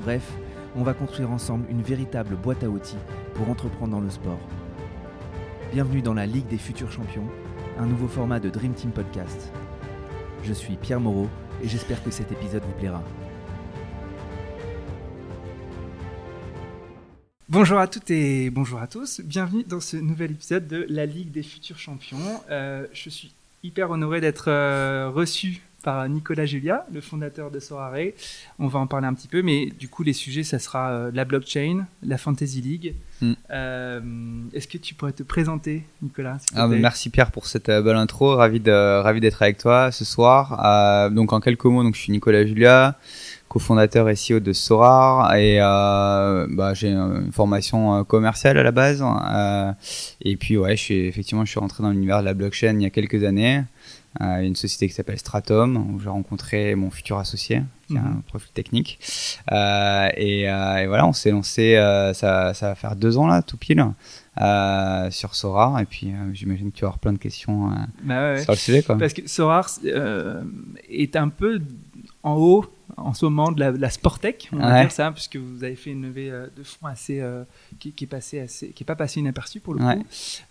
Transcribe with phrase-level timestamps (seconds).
[0.00, 0.22] Bref,
[0.76, 2.98] on va construire ensemble une véritable boîte à outils
[3.34, 4.40] pour entreprendre dans le sport.
[5.72, 7.28] Bienvenue dans la Ligue des futurs champions,
[7.78, 9.52] un nouveau format de Dream Team Podcast.
[10.44, 11.28] Je suis Pierre Moreau
[11.62, 13.02] et j'espère que cet épisode vous plaira.
[17.48, 19.20] Bonjour à toutes et bonjour à tous.
[19.20, 22.42] Bienvenue dans ce nouvel épisode de la Ligue des futurs champions.
[22.50, 23.32] Euh, je suis
[23.62, 28.10] hyper honoré d'être euh, reçu par Nicolas Julia, le fondateur de Sorare.
[28.58, 31.10] On va en parler un petit peu, mais du coup, les sujets, ça sera euh,
[31.14, 32.96] la blockchain, la Fantasy League.
[33.20, 33.32] Mm.
[33.52, 34.00] Euh,
[34.52, 38.34] Est-ce que tu pourrais te présenter, Nicolas Ah, merci Pierre pour cette euh, belle intro.
[38.34, 41.12] Ravi d'être avec toi ce soir.
[41.12, 42.98] Donc en quelques mots, donc je suis Nicolas Julia,
[43.48, 49.02] cofondateur et CEO de Sorar et euh, bah, j'ai une formation commerciale à la base.
[49.02, 49.72] Euh,
[50.20, 52.82] et puis ouais, je suis effectivement je suis rentré dans l'univers de la blockchain il
[52.82, 53.62] y a quelques années.
[54.22, 58.06] Euh, une société qui s'appelle Stratum où j'ai rencontré mon futur associé qui a Mhm.
[58.18, 58.98] un profil technique.
[59.52, 61.76] Euh, et, euh, et voilà, on s'est lancé.
[61.76, 63.84] euh, ça, ça va faire deux ans là, tout pile.
[65.10, 67.70] Sur Sora et puis j'imagine que tu vas avoir plein de questions
[68.02, 68.98] Bah ouais, sur le sujet quoi.
[68.98, 69.68] Parce que Sorar
[70.90, 71.60] est un peu
[72.22, 72.64] en haut
[72.96, 74.80] en ce moment de la, de la Sportec, on va Ouais.
[74.82, 77.44] dire ça, puisque vous avez fait une levée euh, de fonds assez, euh,
[77.78, 79.96] qui, qui est passée assez, qui est pas passée inaperçue pour le Ouais.
[79.96, 80.04] coup.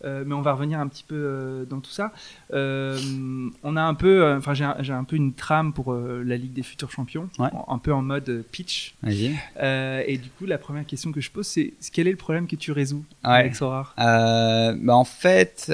[0.05, 2.11] Euh, mais on va revenir un petit peu dans tout ça.
[2.51, 6.63] On a un peu, enfin j'ai un, un peu une trame pour la Ligue des
[6.63, 7.49] futurs champions, Ouais.
[7.67, 8.95] un peu en mode pitch.
[9.07, 12.55] Et du coup, la première question que je pose, c'est quel est le problème que
[12.55, 15.71] tu résous avec Sorar bah en fait,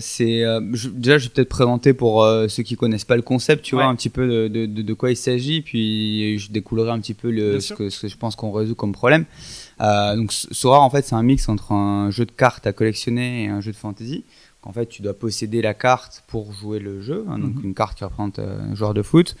[0.00, 0.42] c'est
[0.94, 3.94] déjà je vais peut-être présenter pour ceux qui connaissent pas le concept, tu vois un
[3.94, 5.97] petit peu de, de, de, de quoi il s'agit, puis
[6.38, 8.92] je découlerai un petit peu le, ce que, ce que je pense qu'on résout comme
[8.92, 9.24] problème.
[9.80, 13.44] Euh, donc Sora en fait c'est un mix entre un jeu de cartes à collectionner
[13.44, 14.24] et un jeu de fantasy.
[14.64, 17.64] En fait, tu dois posséder la carte pour jouer le jeu, hein, donc Mhm.
[17.66, 19.36] une carte qui représente euh, un joueur de foot.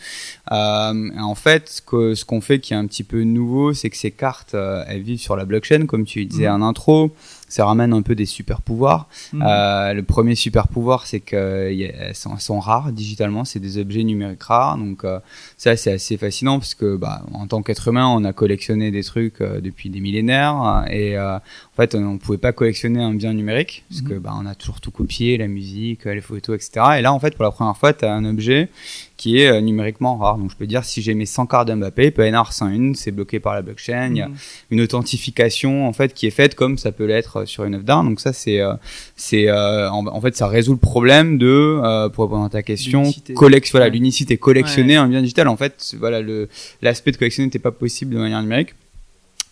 [0.52, 3.74] Euh, et en fait, ce que- ce qu'on fait qui est un petit peu nouveau,
[3.74, 6.62] c'est que ces cartes, elles vivent sur la blockchain, comme tu disais Mhm.
[6.62, 7.10] en intro.
[7.48, 9.08] Ça ramène un peu des super pouvoirs.
[9.32, 9.42] Mhm.
[9.46, 14.42] Euh, le premier super pouvoir, c'est qu'elles sont, sont rares digitalement, c'est des objets numériques
[14.42, 14.76] rares.
[14.78, 15.18] Donc euh,
[15.56, 19.02] ça, c'est assez fascinant parce que bah, en tant qu'être humain, on a collectionné des
[19.02, 23.14] trucs euh, depuis des millénaires et euh, en fait, on ne pouvait pas collectionner un
[23.14, 24.20] bien numérique parce que Mhm.
[24.20, 26.86] bah, on a toujours tout copié, la musique, euh, les photos, etc.
[26.98, 28.68] Et là, en fait, pour la première fois, tu as un objet
[29.18, 30.38] qui est euh, numériquement rare.
[30.38, 32.52] Donc je peux dire si j'ai mes 100 cartes d'Mbappé, il peut y en avoir
[32.52, 34.08] 101, c'est bloqué par la blockchain.
[34.12, 34.34] Il y a Mhm.
[34.70, 38.04] une authentification en fait qui est faite comme ça peut l'être sur une œuvre d'art.
[38.04, 38.74] Donc ça c'est euh,
[39.16, 41.46] c'est euh, en, en fait ça résout le problème de
[41.82, 43.34] euh, pour répondre à ta question L'unicité.
[43.34, 43.92] collect voilà Ouais.
[43.92, 46.48] l'unicité collectionner un bien digital en fait voilà le
[46.80, 48.74] l'aspect de collectionner n'était pas possible de manière numérique.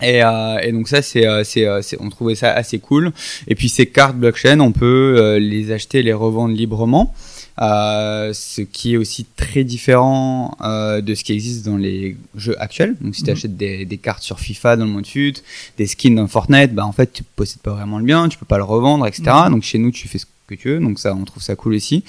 [0.03, 3.12] Et, euh, et donc ça c'est euh, c'est euh, on trouvait ça assez cool
[3.48, 7.15] et puis ces cartes blockchain on peut euh, les acheter et les revendre librement
[7.61, 12.61] euh, ce qui est aussi très différent euh, de ce qui existe dans les jeux
[12.61, 12.97] actuels.
[13.00, 13.37] Donc, si tu Mhm.
[13.37, 15.34] achètes des, des cartes sur FIFA dans le monde fut,
[15.78, 18.47] des skins dans Fortnite, bah en fait, tu possèdes pas vraiment le bien, tu peux
[18.47, 19.22] pas le revendre, etc.
[19.47, 19.50] Mhm.
[19.53, 20.81] Donc, chez nous, tu fais ce que tu veux.
[20.81, 22.05] Donc, ça, on trouve ça cool aussi.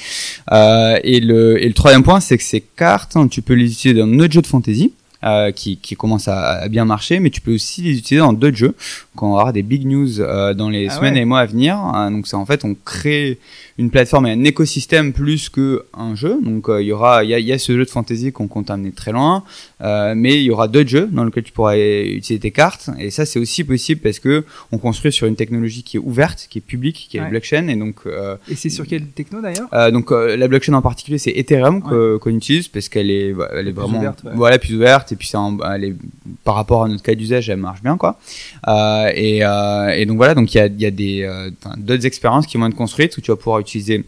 [0.51, 3.71] Euh, et le et le troisième point, c'est que ces cartes, hein, tu peux les
[3.71, 4.93] utiliser dans notre jeu de fantasy.
[5.23, 8.33] Euh, qui, qui commence à, à bien marcher, mais tu peux aussi les utiliser dans
[8.33, 8.75] d'autres jeux.
[9.17, 11.21] Quand on aura des big news euh, dans les Ah semaines ouais.
[11.21, 13.37] et mois à venir, euh, donc c'est en fait on crée
[13.77, 16.39] une plateforme et un écosystème plus que un jeu.
[16.41, 18.31] Donc euh, il y aura, il y a, il y a ce jeu de fantasy
[18.31, 19.43] qu'on compte amener très loin,
[19.81, 22.89] euh, mais il y aura d'autres jeux dans lesquels tu pourras utiliser tes cartes.
[22.99, 26.47] Et ça c'est aussi possible parce que on construit sur une technologie qui est ouverte,
[26.49, 27.25] qui est publique, qui est Ouais.
[27.25, 27.67] la blockchain.
[27.67, 27.95] Et donc
[28.49, 29.67] Et c'est sur quelle techno d'ailleurs?
[29.91, 33.71] donc la blockchain en particulier c'est Ethereum qu'on utilise parce qu'elle est bah, elle est
[33.71, 35.31] Plus vraiment ouverte, voilà plus ouverte et puis
[35.73, 35.95] elle est
[36.43, 38.19] par rapport à notre cas d'usage elle marche bien quoi
[38.67, 41.49] euh, et, euh, et donc voilà donc il y a, il y a des euh,
[41.77, 44.03] d'autres expériences qui vont être construites où tu vas pouvoir utiliser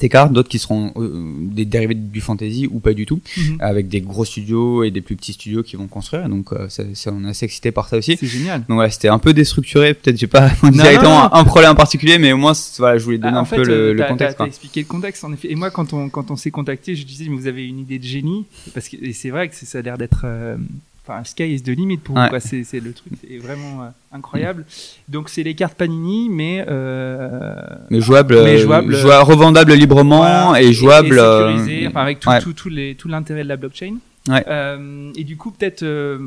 [0.00, 3.58] tes cartes, d'autres qui seront euh, des dérivés du fantasy ou pas du tout, Mhm.
[3.60, 6.28] avec des gros studios et des plus petits studios qui vont construire.
[6.28, 8.16] Donc euh, ça, ça, on est assez excité par ça aussi.
[8.18, 8.58] C'est génial.
[8.68, 9.94] Donc voilà, c'était un peu déstructuré.
[9.94, 11.32] Peut-être j'ai pas non, directement non.
[11.32, 13.44] un, un problème en particulier, mais au moins voilà, je voulais donner Ah, en un
[13.44, 14.38] fait, peu le, euh, le contexte.
[14.38, 15.52] t'as- expliqué le contexte, en effet.
[15.52, 18.00] Et moi, quand on, quand on s'est contacté, je disais, mais vous avez une idée
[18.00, 18.46] de génie?
[18.74, 20.22] Parce que c'est vrai que ça a l'air d'être.
[20.24, 20.56] euh,
[21.06, 22.16] Enfin, sky is the limit pour.
[22.16, 22.30] Ouais.
[22.40, 24.64] C'est c'est le truc, c'est vraiment euh, incroyable.
[25.08, 26.64] Donc, c'est les cartes Panini, mais.
[26.66, 27.60] euh,
[27.90, 31.16] Mais jouable, Mais euh, jouable, joua- revendable librement voilà, et jouable.
[31.16, 32.40] Et, euh, enfin, avec tout, ouais.
[32.40, 33.96] tout, tout les- tout l'intérêt de la blockchain.
[34.28, 34.42] Ouais.
[34.48, 36.18] Euh, et du coup, peut-être, euh,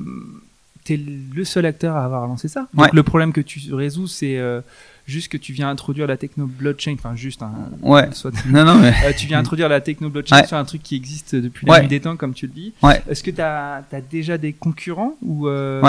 [0.88, 1.00] t'es
[1.36, 2.68] le seul acteur à avoir lancé ça.
[2.74, 2.90] Donc Ouais.
[2.94, 4.62] le problème que tu résous, c'est euh,
[5.06, 7.52] juste que tu viens introduire la techno blockchain, enfin juste un.
[7.82, 8.08] Ouais.
[8.14, 8.94] soit- Non, non, mais.
[9.06, 10.48] Euh, tu viens introduire la techno blockchain Ouais.
[10.48, 12.74] sur un truc qui existe depuis la nuit des temps, comme tu le dis.
[13.10, 15.82] Est-ce que tu as, déjà des concurrents ou euh,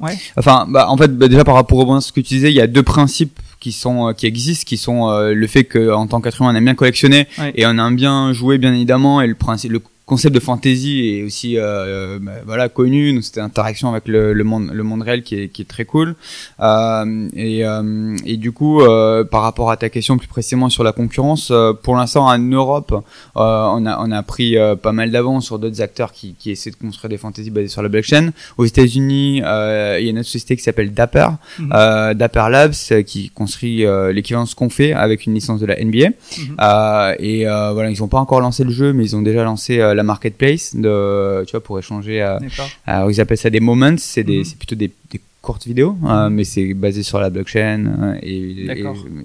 [0.00, 0.16] Ouais.
[0.36, 2.60] Enfin, bah, en fait, bah, déjà par rapport au ce que tu disais, il y
[2.60, 6.20] a deux principes qui sont qui existent, qui sont euh, le fait que en tant
[6.20, 7.52] qu'être humain, on aime bien collectionner Ouais.
[7.56, 9.80] et on aime bien jouer, bien évidemment, et le principe, le
[10.14, 13.12] concept de fantasy est aussi euh, bah, voilà connu.
[13.12, 15.84] Donc c'était interaction avec le, le monde le monde réel qui est qui est très
[15.84, 16.14] cool.
[16.60, 20.84] Euh, et euh, et du coup, euh, par rapport à ta question plus précisément sur
[20.84, 23.00] la concurrence, euh, pour l'instant en Europe, euh,
[23.76, 26.70] on a on a pris euh, pas mal d'avance sur d'autres acteurs qui qui essaient
[26.70, 28.30] de construire des fantasy basées sur la blockchain.
[28.56, 31.26] Aux États-Unis, euh, il y a une autre société qui s'appelle Dapper,
[31.72, 35.58] euh, Dapper Labs, euh, qui construit euh, l'équivalent de ce qu'on fait avec une licence
[35.58, 36.10] de la NBA.
[36.10, 36.56] Mhm.
[36.60, 39.42] Euh, et euh, voilà, ils ont pas encore lancé le jeu, mais ils ont déjà
[39.42, 42.22] lancé euh, la marketplace de, tu vois, pour échanger.
[42.86, 44.44] Alors ils appellent ça des moments, c'est des, Mhm.
[44.44, 48.66] c'est plutôt des, des courtes vidéos, euh, mais c'est basé sur la blockchain euh, et,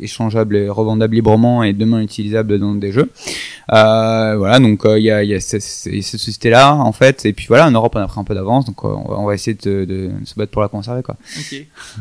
[0.02, 3.10] échangeable et revendable librement et demain utilisable dans des jeux.
[3.72, 7.26] Euh, voilà, donc euh, il y a, il y a cette, cette société-là en fait,
[7.26, 9.20] et puis voilà, en Europe on a pris un peu d'avance, donc euh, on va,
[9.20, 11.16] on va essayer de, de se battre pour la conserver quoi.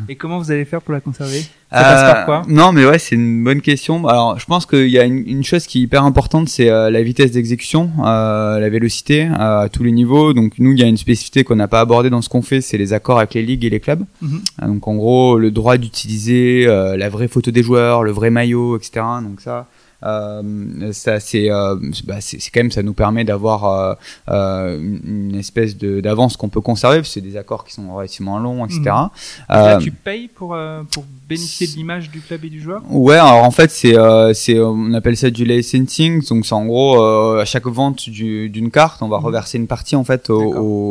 [0.09, 1.41] Et comment vous allez faire pour la conserver?
[1.71, 4.07] Ça passe par quoi Euh, Non, mais ouais, c'est une bonne question.
[4.07, 6.89] Alors, je pense qu'il y a une, une chose qui est hyper importante, c'est euh,
[6.89, 10.33] la vitesse d'exécution, euh, la vélocité euh, à tous les niveaux.
[10.33, 12.61] Donc, nous, il y a une spécificité qu'on n'a pas abordée dans ce qu'on fait,
[12.61, 14.03] c'est les accords avec les ligues et les clubs.
[14.21, 14.41] Mhm.
[14.67, 18.75] Donc, en gros, le droit d'utiliser euh, la vraie photo des joueurs, le vrai maillot,
[18.77, 19.05] etc.
[19.23, 19.67] Donc ça.
[20.03, 21.75] Euh, ça c'est euh,
[22.05, 23.97] bah, c'est quand même ça nous permet d'avoir
[24.29, 27.93] euh, une, espèce de d'avance qu'on peut conserver parce que c'est des accords qui sont
[27.93, 29.09] relativement longs etc Mhm.
[29.51, 32.81] Et là, tu payes pour, euh, pour bénéficier de l'image du club et du joueur?
[32.89, 36.65] Ouais, alors en fait c'est euh, c'est on appelle ça du licensing, donc c'est en
[36.65, 39.25] gros euh, à chaque vente du- d'une carte, on va Mhm.
[39.25, 40.41] reverser une partie en fait au,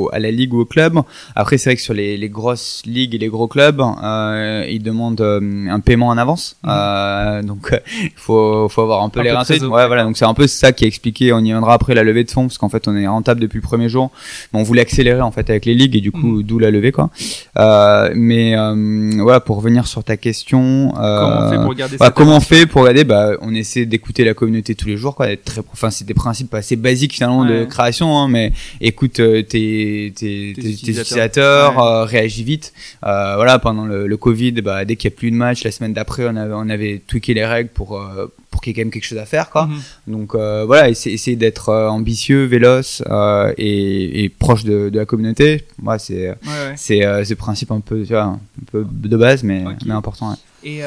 [0.05, 0.99] au- à la ligue ou au club.
[1.35, 4.83] Après c'est vrai que sur les, les grosses ligues et les gros clubs, euh, ils
[4.83, 7.63] demandent un paiement en avance, euh, donc
[8.03, 10.47] il faut faut avoir un peu Un les trésor, Ouais, voilà, donc c'est un peu
[10.47, 11.33] ça qui est expliqué.
[11.33, 13.57] On y viendra après la levée de fonds parce qu'en fait on est rentable depuis
[13.59, 14.11] le premier jour,
[14.53, 16.43] mais on voulait accélérer en fait avec les ligues et du coup Mhm.
[16.43, 17.11] d'où la levée quoi.
[17.59, 20.93] Euh, mais euh, voilà pour revenir sur ta question.
[20.95, 23.87] Comment on fait euh, pour regarder bah, comment on fait pour regarder bah, On essaie
[23.87, 25.31] d'écouter la communauté tous les jours, quoi.
[25.31, 29.43] Être très, enfin, c'est des principes assez basiques finalement de création, hein, mais écoute euh,
[29.43, 31.77] tes, tes, Tes utilisateurs.
[31.77, 31.83] Ouais.
[31.83, 32.73] euh, réagis vite.
[33.05, 35.71] Euh, voilà, pendant le, le Covid, bah, dès qu'il y a plus de match, la
[35.71, 38.27] semaine d'après, on avait, on avait tweaké les règles pour euh,
[38.59, 39.67] pour qu'il y ait quand même quelque chose à faire, quoi.
[39.67, 39.81] Mhm.
[40.09, 44.99] Donc euh, voilà, essayer, essayer d'être euh, ambitieux, véloce euh, et, et proche de, de
[44.99, 45.65] la communauté.
[45.81, 46.75] Moi, c'est Ouais, ouais.
[46.77, 48.41] c'est euh, ce principe un peu, tu vois, un
[48.73, 50.31] peu de base, mais, mais important.
[50.31, 50.37] ouais.
[50.65, 50.81] Et,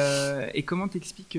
[0.54, 1.38] et comment t'expliques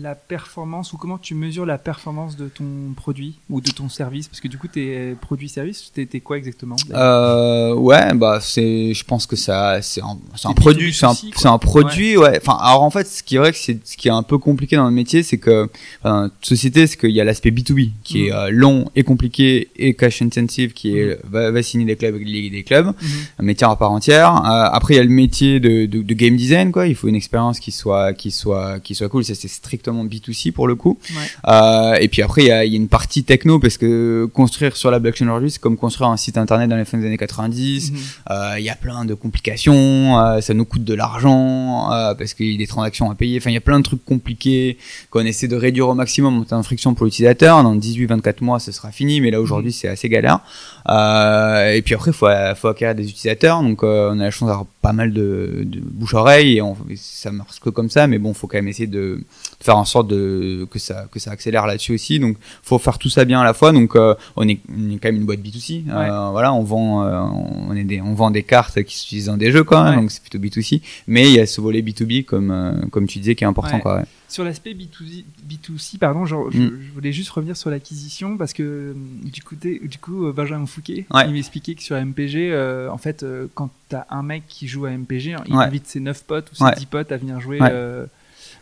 [0.00, 2.64] la performance ou comment tu mesures la performance de ton
[2.96, 4.28] produit ou de ton service?
[4.28, 6.76] Parce que du coup, tes produits-services, t'es quoi exactement?
[6.92, 11.40] Euh, ouais, bah c'est, je pense que ça, c'est un, produit, c'est un, B2C, quoi.
[11.40, 12.38] c'est un produit, ouais.
[12.40, 14.38] Enfin, alors en fait, ce qui est vrai que c'est, ce qui est un peu
[14.38, 15.64] compliqué dans le métier, c'est que,
[16.00, 18.36] enfin, dans notre société, c'est qu'il y a l'aspect B2B qui est Mhm.
[18.36, 22.64] euh, long et compliqué et cash intensive qui est va, va signer des clubs des
[22.64, 22.94] clubs, Mhm.
[23.38, 24.30] un métier à part entière.
[24.34, 26.86] Euh, après, il y a le métier de, de, de game design, quoi.
[26.86, 29.24] Il faut une expérience qui soit, qui soit, qui soit cool.
[29.24, 29.48] Ça, c'est
[29.86, 30.98] strictement B2C pour le coup.
[31.10, 31.52] Ouais.
[31.52, 34.28] Euh, et puis après, il y a, il y a une partie techno parce que
[34.32, 37.06] construire sur la blockchain aujourd'hui, c'est comme construire un site internet dans les fins des
[37.06, 37.92] années 90.
[37.92, 37.98] Mhm.
[38.30, 42.50] Euh, Il y a plein de complications, euh, ça nous coûte de l'argent parce qu'il
[42.50, 43.38] y a des transactions à payer.
[43.38, 44.78] Enfin, il y a plein de trucs compliqués
[45.10, 47.62] qu'on essaie de réduire au maximum en termes de friction pour l'utilisateur.
[47.62, 50.40] Dans 18-24 mois, ce sera fini, mais là aujourd'hui, c'est assez galère.
[50.88, 53.62] Euh, et puis après, faut faut acquérir des utilisateurs.
[53.62, 57.30] Donc, euh, on a la chance d'avoir pas mal de, de bouche-oreille et on, ça
[57.32, 58.06] marche que comme ça.
[58.06, 59.20] Mais bon, faut quand même essayer de
[59.60, 62.18] faire en sorte de que ça que ça accélère là-dessus aussi.
[62.18, 63.72] Donc, faut faire tout ça bien à la fois.
[63.72, 65.84] Donc, euh, on, est, on est quand même une boîte B2C.
[65.88, 69.36] Euh, voilà, on vend euh, on est des on vend des cartes qui s'utilisent dans
[69.36, 69.90] des jeux quoi.
[69.90, 69.96] Ouais.
[69.96, 70.82] Donc, c'est plutôt B2C.
[71.06, 73.82] Mais il y a ce volet B2B comme comme tu disais qui est important Ouais.
[73.82, 74.02] quoi.
[74.28, 76.70] Sur l'aspect B2C, B2C, pardon, genre, Mm.
[76.88, 81.32] je voulais juste revenir sur l'acquisition parce que du coup, du coup Benjamin Fouquet, il
[81.32, 82.52] m'expliquait que sur MPG,
[82.90, 85.64] en fait, quand t'as un mec qui joue à MPG, il Ouais.
[85.64, 86.74] invite ses 9 potes ou ses Ouais.
[86.76, 87.58] 10 potes à venir jouer.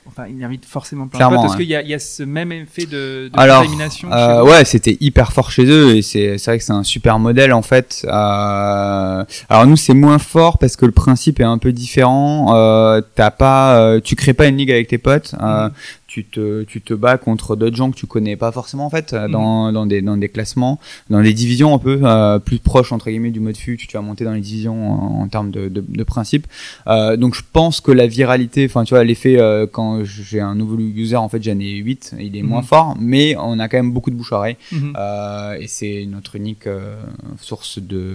[0.07, 1.51] Enfin, il invite forcément plein Clairement, de potes.
[1.53, 4.97] Est-ce qu'il y y a ce même effet de, de Alors, contamination Euh, ouais, c'était
[5.01, 8.05] hyper fort chez eux et c'est vrai que c'est un super modèle en fait.
[8.05, 12.55] Euh, alors nous c'est moins fort parce que le principe est un peu différent.
[12.55, 15.35] Euh, T'as pas, euh, tu crées pas une ligue avec tes potes.
[15.41, 15.69] Euh.
[16.15, 19.13] Tu te, tu te bats contre d'autres gens que tu connais pas forcément en fait
[19.15, 19.31] Mhm.
[19.33, 20.79] dans, dans des dans des classements,
[21.11, 23.77] dans des divisions un peu euh, plus proches entre guillemets du mode fut.
[23.77, 26.47] Tu vas monter dans les divisions en, en termes de, de, de principe.
[26.87, 30.55] Euh, donc je pense que la viralité, enfin tu vois l'effet euh, quand j'ai un
[30.55, 32.67] nouveau user en fait j'en ai 8 il est moins Mhm.
[32.73, 34.57] fort, mais on a quand même beaucoup de bouche à oreille.
[34.71, 34.93] Mhm.
[34.97, 36.95] Euh, et c'est notre unique euh,
[37.41, 38.15] source de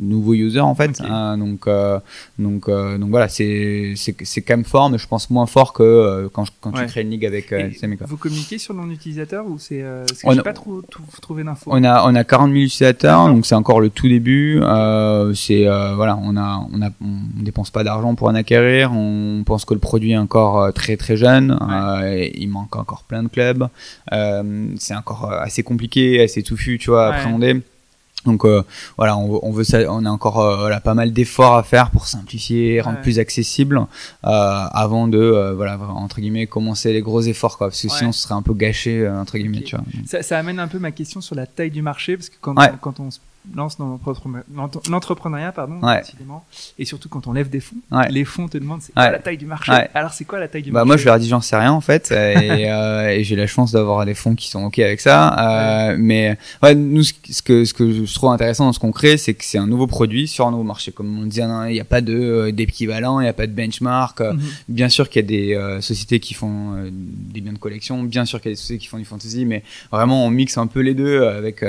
[0.00, 1.00] nouveaux users en fait.
[1.00, 1.98] Hein, donc euh,
[2.38, 3.94] donc euh, donc voilà, c'est
[4.46, 6.80] quand même fort, mais je pense moins fort que euh, quand je- quand Ouais.
[6.86, 7.70] tu crées une ligue avec euh,
[8.06, 10.52] vous communiquez sur le nom d'utilisateur ou c'est euh, parce que On j'ai a- pas
[10.52, 10.82] trop,
[11.22, 11.70] trouvé d'infos.
[11.72, 14.60] On a on a 40 000 utilisateurs, donc c'est encore le tout début.
[14.62, 18.92] Euh, c'est euh, voilà, on a on a on dépense pas d'argent pour en acquérir.
[18.92, 21.56] On pense que le produit est encore très très jeune.
[22.34, 23.68] il manque encore plein de clubs.
[24.76, 27.16] C'est encore assez compliqué, assez touffu, tu vois, à Ouais.
[27.16, 27.62] appréhender.
[28.24, 28.62] Donc euh,
[28.96, 31.62] voilà, on, veut- on veut ça, on a encore euh, voilà, pas mal d'efforts à
[31.62, 33.02] faire pour simplifier, rendre Ouais.
[33.02, 33.86] plus accessible, euh,
[34.24, 37.98] avant de voilà entre guillemets commencer les gros efforts quoi, parce que Ouais.
[37.98, 39.64] sinon ce serait un peu gâché entre guillemets, Ok.
[39.64, 39.84] tu vois.
[40.06, 42.56] Ça, ça amène un peu ma question sur la taille du marché, parce que quand,
[42.58, 42.70] Ouais.
[42.72, 43.18] on, quand on se
[43.54, 46.02] lance dans l'entrepre- l'entre- l'entrepreneuriat, pardon, Ouais.
[46.78, 48.08] et surtout quand on lève des fonds, Ouais.
[48.10, 49.02] les fonds te demandent c'est Ouais.
[49.04, 49.72] quoi la taille du marché.
[49.94, 51.72] Alors c'est quoi la taille du Bah marché moi je leur dis j'en sais rien
[51.72, 52.14] en fait et,
[52.70, 56.38] euh, et j'ai la chance d'avoir des fonds qui sont ok avec ça euh, mais
[56.76, 59.58] nous ce que ce que je trouve intéressant dans ce qu'on crée c'est que c'est
[59.58, 62.00] un nouveau produit sur un nouveau marché comme on dit hein, il n'y a pas
[62.00, 64.40] de euh, d'équivalent il n'y a pas de benchmark Mhm.
[64.68, 68.40] bien sûr qu'il y a des sociétés qui font des biens de collection bien sûr
[68.40, 70.80] qu'il y a des sociétés qui font du fantasy mais vraiment on mixe un peu
[70.80, 71.62] les deux avec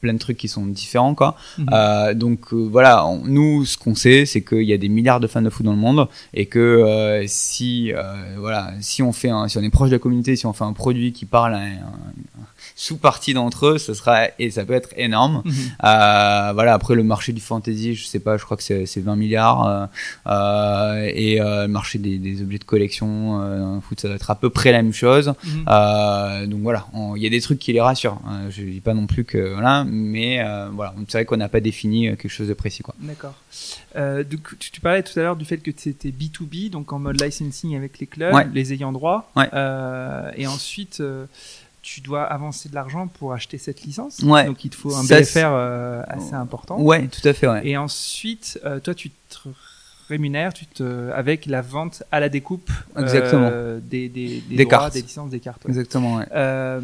[0.00, 1.66] plein de trucs qui sont différents quoi Mhm.
[1.72, 5.20] euh, donc euh, voilà, on- nous ce qu'on sait, c'est qu'il y a des milliards
[5.20, 7.92] de fans de foot dans le monde et que euh, si
[8.38, 10.64] voilà, si on fait, un, si on est proche de la communauté, si on fait
[10.64, 12.46] un produit qui parle à un, un
[12.80, 15.42] sous-partie d'entre eux, ça sera et ça peut être énorme.
[15.44, 15.52] Mhm.
[15.84, 19.02] Euh, voilà, après le marché du fantasy, je sais pas, je crois que c'est c'est
[19.02, 19.86] 20 milliards euh,
[20.28, 24.48] euh, et le marché des, des objets de collection, foot, ça doit être à peu
[24.48, 25.34] près la même chose.
[25.44, 26.48] Mhm.
[26.48, 28.18] Donc voilà, il y a des trucs qui les rassurent.
[28.26, 31.60] Euh, je dis pas non plus que voilà, mais voilà, c'est vrai qu'on n'a pas
[31.60, 32.94] défini quelque chose de précis quoi.
[33.00, 33.34] D'accord.
[33.94, 37.20] Donc, tu, tu parlais tout à l'heure du fait que c'était B2B, donc en mode
[37.20, 38.46] licensing avec les clubs, Ouais.
[38.54, 39.30] les ayants droit.
[39.36, 39.48] Ouais.
[40.38, 41.02] Et ensuite,
[41.82, 44.18] tu dois avancer de l'argent pour acheter cette licence.
[44.20, 44.44] Ouais.
[44.44, 46.78] Donc il te faut un Ça, BFR euh, assez important.
[46.80, 47.66] Ouais, tout à fait, ouais.
[47.66, 49.38] Et ensuite, euh, toi, tu te
[50.08, 54.78] rémunères tu te, avec la vente à la découpe euh, des, des, des Des droits,
[54.78, 54.94] cartes.
[54.94, 55.62] des licences, des cartes.
[55.68, 56.80] Exactement, ouais.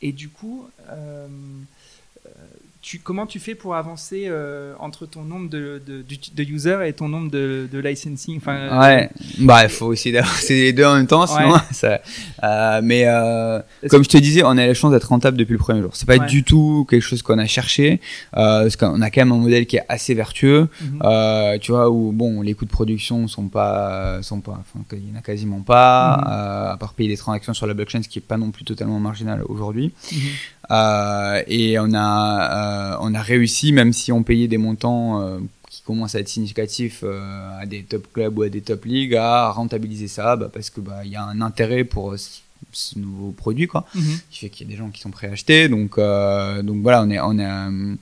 [0.00, 0.66] Et du coup,
[2.80, 6.02] tu, comment tu fais pour avancer euh, entre ton nombre de, de,
[6.34, 8.36] de users et ton nombre de, de licensing?
[8.38, 11.58] Enfin, euh, Ouais, bah il faut essayer d'avancer les deux en même temps, sinon Ouais.
[11.72, 12.00] ça.
[12.44, 15.58] euh, mais euh, comme je te disais, on a la chance d'être rentable depuis le
[15.58, 15.90] premier jour.
[15.94, 16.26] C'est pas Ouais.
[16.26, 18.00] du tout quelque chose qu'on a cherché,
[18.36, 20.68] euh, parce qu'on a quand même un modèle qui est assez vertueux.
[21.02, 25.08] Euh, tu vois où bon les coûts de production sont pas sont pas enfin il
[25.08, 26.14] y en a quasiment pas
[26.68, 28.64] euh, à part payer des transactions sur la blockchain ce qui est pas non plus
[28.64, 30.18] totalement marginal aujourd'hui Mhm.
[30.70, 35.38] Euh, et on a euh, on a réussi même si on payait des montants euh,
[35.70, 39.14] qui commencent à être significatifs euh, à des top clubs ou à des top ligues
[39.16, 42.16] à rentabiliser ça bah, parce que bah il y a un intérêt pour euh,
[42.72, 44.18] ce, nouveau produit quoi Mhm.
[44.30, 45.68] qui fait qu'il y a des gens qui sont prêts à acheter.
[45.70, 47.94] Donc, euh, donc voilà, on est, on est, euh,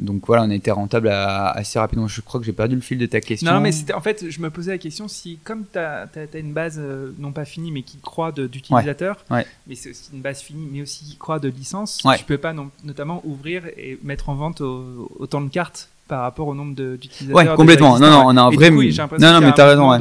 [0.00, 2.08] donc voilà, on a été rentable à- assez rapidement.
[2.08, 3.52] Je crois que j'ai perdu le fil de ta question.
[3.52, 6.76] Non, mais en fait, je me posais la question si, comme tu as, une base
[6.78, 9.46] euh, non pas finie, mais qui croît de- d'utilisateurs, Ouais.
[9.66, 12.16] mais c'est aussi une base finie, mais aussi qui croît de licences, Ouais.
[12.18, 16.22] tu peux pas non- notamment ouvrir et mettre en vente au- autant de cartes par
[16.22, 17.36] rapport au nombre d'utilisateurs.
[17.50, 17.98] Ouais, complètement.
[17.98, 19.98] Non, non, on a un Et vrai- coup, Non, non, mais t'as raison, ouais.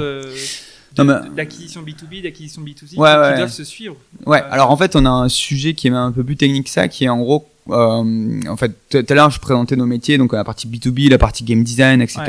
[1.35, 3.37] D'acquisition B2B, d'acquisition B2C, Ouais, qui, ouais.
[3.37, 3.95] doivent se suivre.
[4.25, 4.41] Ouais.
[4.41, 6.69] Euh, Alors en fait, on a un sujet qui est un peu plus technique que
[6.69, 10.17] ça, qui est en gros, euh, en fait, tout à l'heure, je présentais nos métiers,
[10.17, 12.21] donc la partie B2B, la partie game design, etc.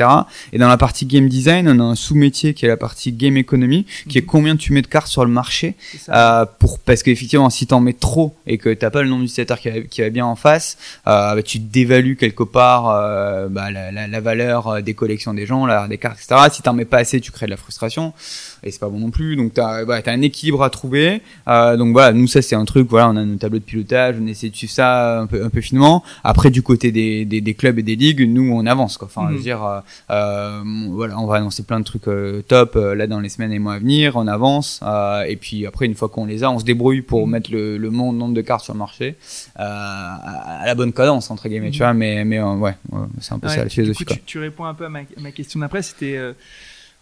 [0.53, 3.37] Et dans la partie game design, on a un sous-métier qui est la partie game
[3.37, 4.27] economy, qui est Mhm.
[4.27, 5.75] combien tu mets de cartes sur le marché.
[6.09, 9.59] Euh, pour parce qu'effectivement si t'en mets trop et que t'as pas le nombre d'utilisateurs
[9.59, 13.71] qui va, qui va bien en face euh, bah, tu dévalues quelque part euh, bah,
[13.71, 16.73] la, la, la valeur euh, des collections des gens la, des cartes etc si t'en
[16.73, 18.13] mets pas assez tu crées de la frustration
[18.63, 21.77] et c'est pas bon non plus donc t'as bah, t'as un équilibre à trouver euh,
[21.77, 24.27] donc voilà nous ça c'est un truc voilà on a nos tableaux de pilotage on
[24.27, 27.53] essaie de suivre ça un peu un peu finement après du côté des, des, des
[27.53, 29.31] clubs et des ligues nous on avance quoi enfin Mhm.
[29.31, 29.79] je veux dire euh,
[30.11, 33.51] euh, voilà on va annoncer plein de trucs euh, top euh, là dans les semaines
[33.51, 36.51] et mois à venir on avance euh, et puis après une fois qu'on les a
[36.51, 37.31] on se débrouille pour Mhm.
[37.31, 39.15] mettre le, le nombre de cartes sur le marché
[39.59, 41.71] euh, à, à la bonne cadence entre guillemets Mhm.
[41.73, 42.55] tu vois mais mais ouais,
[42.91, 44.15] ouais, c'est un peu Ouais, ça la du philosophie coup, quoi.
[44.17, 46.33] tu, tu réponds un peu à ma, à ma question d'après, c'était euh,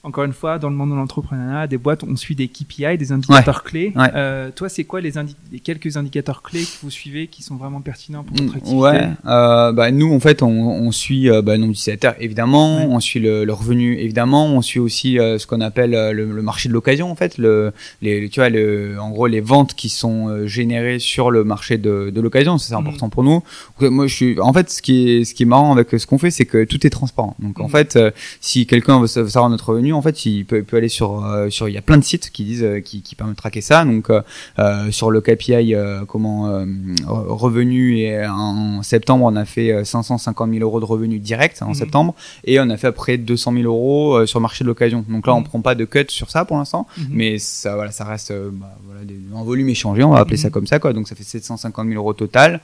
[0.02, 3.12] encore une fois, dans le monde de l'entrepreneuriat, des boîtes, on suit des KPI, des
[3.12, 3.94] indicateurs clés.
[3.98, 5.12] Euh, toi, c'est quoi les,
[5.52, 8.78] les, quelques indicateurs clés que vous suivez qui sont vraiment pertinents pour votre activité?
[8.80, 12.86] Ouais, euh, bah, nous, en fait, on, on suit euh, bah, le nombre d'utilisateurs, évidemment,
[12.86, 16.32] on suit le, le, revenu, évidemment, on suit aussi euh, ce qu'on appelle euh, le,
[16.32, 19.74] le, marché de l'occasion, en fait, le, les, tu vois, le, en gros, les ventes
[19.74, 22.78] qui sont générées sur le marché de, de l'occasion, c'est mm.
[22.78, 23.44] important pour nous.
[23.82, 26.18] Moi, je suis, en fait, ce qui est, ce qui est marrant avec ce qu'on
[26.18, 27.36] fait, c'est que tout est transparent.
[27.40, 27.72] Donc, en mm.
[27.72, 28.00] fait,
[28.40, 31.70] si quelqu'un veut savoir notre revenu, en fait, il peut, peut aller sur, euh, sur,
[31.70, 33.86] il y a plein de sites qui disent, euh, qui, qui permettent de traquer ça.
[33.86, 35.76] Donc, euh, sur le KPI,
[36.08, 36.66] comment
[37.08, 41.74] revenu et en septembre, on a fait 550 000 euros de revenus directs en mhm.
[41.74, 44.68] septembre et on a fait à peu près 200 000 euros sur le marché de
[44.68, 45.06] l'occasion.
[45.08, 45.46] Donc là, on mhm.
[45.46, 47.08] prend pas de cut sur ça pour l'instant, mhm.
[47.12, 50.50] mais ça, voilà, ça reste bah, voilà, des, en volume échangé, on va appeler ça
[50.50, 50.94] comme ça, quoi.
[50.94, 52.62] Donc ça fait 750 000 euros total.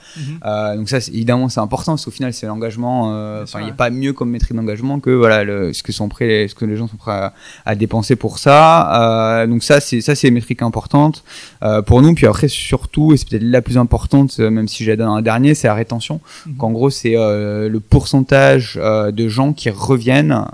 [0.75, 3.41] donc ça, évidemment, c'est important parce qu'au final, c'est l'engagement.
[3.43, 6.09] Enfin, il n'y a pas mieux comme métrique d'engagement que voilà le, ce que sont
[6.09, 7.33] prêts, ce que les gens sont prêts à,
[7.65, 9.41] à dépenser pour ça.
[9.41, 11.23] Euh, donc ça, c'est ça, c'est une métrique importante
[11.63, 12.13] euh, pour nous.
[12.13, 15.21] Puis après, surtout, et c'est peut-être la plus importante, euh, même si j'ai dans un
[15.21, 16.21] dernier, c'est la rétention.
[16.45, 16.55] Mhm.
[16.59, 20.45] En gros, c'est euh, le pourcentage de gens qui reviennent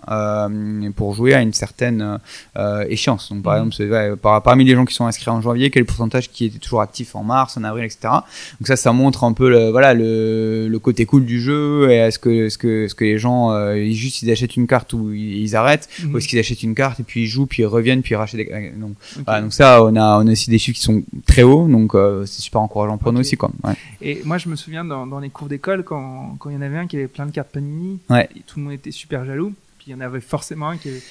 [0.96, 2.20] pour jouer à une certaine
[2.90, 3.30] échéance.
[3.32, 3.70] Donc par mhm.
[3.72, 6.46] exemple, par, parmi les gens qui sont inscrits en janvier, quel est le pourcentage qui
[6.46, 8.00] était toujours actif en mars, en avril, etc.
[8.60, 11.96] Donc ça, ça montre un peu le, voilà le, le côté cool du jeu et
[11.96, 15.12] est-ce que est-ce que est-ce que les gens ils juste ils achètent une carte ou
[15.14, 16.14] ils, arrêtent mhm.
[16.14, 18.18] ou est-ce qu'ils achètent une carte et puis ils jouent, puis ils reviennent, puis ils
[18.18, 18.74] rachètent des...
[18.76, 18.94] Donc,
[19.26, 22.26] donc ça, on a, on a aussi des chiffres qui sont très hauts, donc euh,
[22.26, 23.38] c'est super encourageant pour nous aussi.
[23.38, 23.52] Quoi.
[23.64, 23.74] Ouais.
[24.02, 26.62] Et moi, je me souviens dans, dans les cours d'école, quand, quand il y en
[26.62, 28.30] avait un qui avait plein de cartes Panini, ouais.
[28.36, 30.90] et tout le monde était super jaloux, puis il y en avait forcément un qui
[30.90, 31.02] avait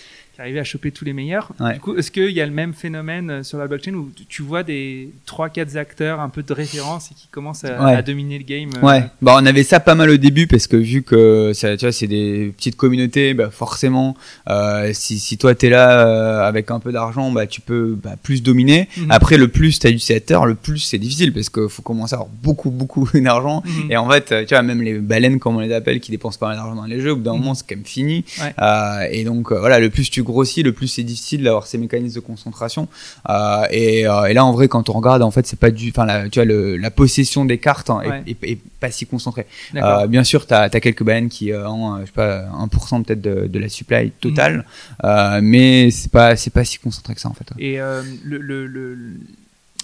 [0.40, 1.52] arriver à choper tous les meilleurs.
[1.72, 4.42] Du coup, est-ce qu'il y a le même phénomène euh, sur la blockchain où tu
[4.42, 8.70] vois des 3-4 acteurs un peu de référence et qui commencent à, dominer le game
[8.76, 11.76] euh Ouais, bah, on avait ça pas mal au début parce que vu que ça,
[11.76, 14.16] tu vois, c'est des petites communautés, bah, forcément,
[14.48, 18.16] euh, si, si toi t'es là euh, avec un peu d'argent, bah, tu peux bah,
[18.22, 18.88] plus dominer.
[18.96, 19.10] Mhm.
[19.10, 22.30] Après, le plus t'as utilisateur, le plus c'est difficile parce qu'il faut commencer à avoir
[22.42, 23.62] beaucoup, beaucoup d'argent.
[23.64, 23.90] Mhm.
[23.90, 26.48] Et en fait, tu vois, même les baleines, comme on les appelle, qui dépensent pas
[26.48, 27.40] mal d'argent dans les jeux, au bout d'un mhm.
[27.40, 28.24] moment, c'est quand même fini.
[29.10, 32.20] et donc, voilà, le plus tu grossis, le plus c'est difficile d'avoir ces mécanismes de
[32.20, 32.88] concentration.
[33.28, 35.90] Euh, et, euh, et, là, en vrai, quand on regarde, en fait, c'est pas du,
[35.90, 39.46] enfin, tu vois, le, la possession des cartes hein, est, pas si concentrée.
[39.76, 43.46] Euh, bien sûr, tu as, quelques baleines qui ont, je sais pas, 1% peut-être de,
[43.46, 44.64] de, la supply totale,
[45.02, 45.40] mhm.
[45.42, 47.46] mais c'est pas, c'est pas si concentré que ça, en fait.
[47.58, 48.96] Et le, le, le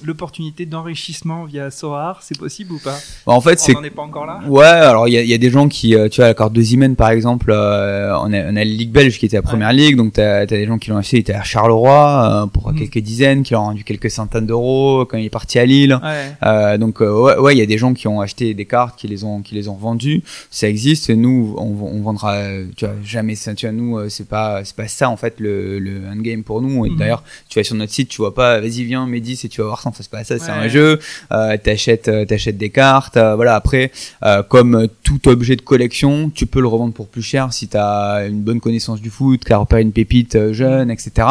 [0.04, 3.74] l'opportunité d'enrichissement via Sorar, c'est possible ou pas bah, En fait, c'est.
[3.76, 4.40] On n'en est pas encore là?
[4.46, 6.52] Ouais, alors il y a, y a, des gens qui, euh, tu vois, la carte
[6.52, 9.42] de Zimen par exemple, euh, on, a, on a la Ligue belge qui était la
[9.42, 12.46] première ligue, donc t'as as des gens qui l'ont acheté, il était à Charleroi euh,
[12.46, 12.78] pour mm.
[12.78, 15.98] quelques dizaines, qui l'ont rendu quelques centaines d'euros quand il est parti à Lille.
[16.02, 16.78] Ouais.
[16.78, 19.40] donc ouais, il y a des gens qui ont acheté des cartes, qui les ont,
[19.40, 20.22] qui les ont vendues.
[20.50, 21.10] Ça existe.
[21.10, 22.38] Nous, on, on vendra,
[22.76, 23.54] tu vois, jamais ça.
[23.54, 26.86] Tu vois, nous, c'est pas, c'est pas ça en fait le, le endgame pour nous.
[26.86, 26.96] Et mm.
[26.96, 29.68] d'ailleurs, tu vas sur notre site, tu vois pas, vas-y viens, Mehdi, et tu vas
[29.68, 30.98] voir ça c'est pas ça, c'est un jeu.
[31.32, 33.16] Euh, t'achètes, euh, t'achètes des cartes.
[33.16, 33.54] Euh, voilà.
[33.54, 33.90] Après,
[34.24, 38.26] euh, comme tout objet de collection, tu peux le revendre pour plus cher si t'as
[38.28, 41.28] une bonne connaissance du foot, as repéré une pépite jeune, etc.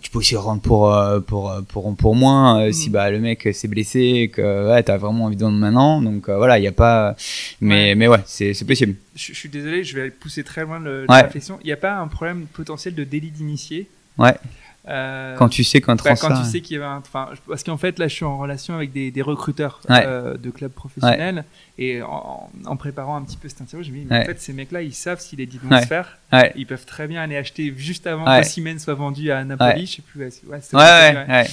[0.00, 2.72] tu peux aussi le revendre pour pour pour pour moins mm.
[2.72, 6.00] si bah le mec s'est blessé et que ouais, t'as vraiment envie de vendre maintenant.
[6.00, 7.16] Donc voilà, il y a pas.
[7.60, 8.94] Mais mais ouais, c'est c'est possible.
[9.16, 11.58] Je, suis désolé, je vais pousser très loin le, la réflexion.
[11.62, 13.88] Il n'y a pas un problème potentiel de délit d'initié?
[14.18, 14.34] Ouais.
[14.90, 17.76] Euh, quand tu sais qu'un bah, Quand tu sais qu'il y a enfin, parce qu'en
[17.76, 21.44] fait là, je suis en relation avec des, des recruteurs euh, de clubs professionnels.
[21.78, 24.40] Et en, en, préparant un petit peu cette interview, je me dis, mais en fait,
[24.40, 26.18] ces mecs-là, ils savent s'il est dit se faire.
[26.56, 29.86] Ils peuvent très bien aller acheter juste avant que Siemens soit vendu à Napoli.
[29.86, 30.20] Je sais plus.
[30.20, 30.30] Ouais,
[30.74, 31.46] ouais,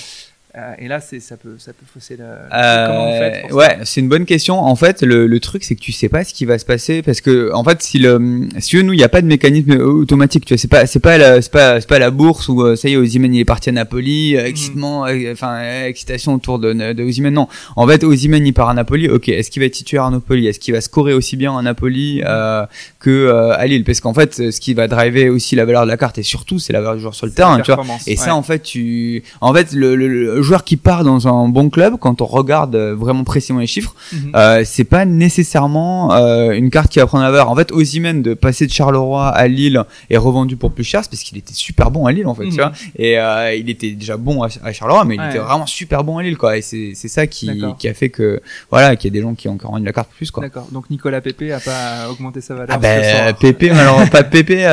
[0.80, 2.24] et là, c'est ça peut ça peut fausser le.
[2.24, 4.60] Euh, comment Ouais, c'est une bonne question.
[4.60, 7.02] En fait, le, le truc, c'est que tu sais pas ce qui va se passer
[7.02, 10.46] parce que en fait, si le si nous, il n'y a pas de mécanisme automatique.
[10.46, 12.76] Tu vois, c'est pas c'est pas la c'est pas c'est pas la bourse où euh,
[12.76, 14.48] ça y est, Ozymen il est parti à Napoli, euh, mhm.
[14.48, 17.30] excitement, enfin excitation autour de de.
[17.30, 19.10] Non, en fait, Ozymen il part à Napoli.
[19.10, 20.48] Ok, est-ce qu'il va être titulaire à Napoli?
[20.48, 22.66] Est-ce qu'il va scorer aussi bien à Napoli euh,
[23.00, 23.84] que à Lille?
[23.84, 26.58] Parce qu'en fait, ce qui va driver aussi la valeur de la carte et surtout,
[26.58, 27.60] c'est la valeur du joueur sur le terrain.
[27.60, 27.84] Tu vois.
[28.08, 31.70] Et ça, en fait, tu en fait le, le joueur qui part dans un bon
[31.70, 34.32] club, quand on regarde euh, vraiment précisément les chiffres, mhm.
[34.36, 37.50] euh, c'est pas nécessairement euh, une carte qui va prendre la valeur.
[37.50, 41.12] En fait, Ozymen de passer de Charleroi à Lille est revendu pour plus cher, c'est
[41.12, 42.56] parce qu'il était super bon à Lille en fait, tu mhm.
[42.56, 42.72] vois.
[42.96, 46.24] Et euh, il était déjà bon à, Charleroi, mais il était vraiment super bon à
[46.24, 46.58] Lille, quoi.
[46.58, 49.36] Et c'est c'est ça qui qui a fait que voilà, qu'il y a des gens
[49.36, 50.44] qui ont encore rendu la carte plus, quoi.
[50.44, 50.68] D'accord.
[50.72, 52.70] Donc Nicolas Pépé a pas augmenté sa valeur.
[52.72, 54.66] Ah ben Pépé malheureusement pas Pépé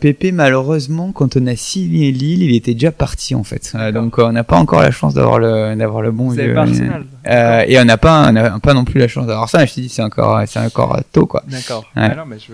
[0.00, 3.76] Pépé malheureusement quand on a signé Lille, il était déjà parti en fait.
[3.92, 6.54] donc on n'a pas encore la chance chance d'avoir le d'avoir le bon vieux.
[7.26, 9.66] Euh, et on n'a pas on a pas non plus la chance d'avoir ça.
[9.66, 11.42] Je te dis c'est encore c'est encore tôt quoi.
[11.48, 11.84] D'accord.
[11.96, 12.08] Ouais.
[12.10, 12.52] Ah non, mais je...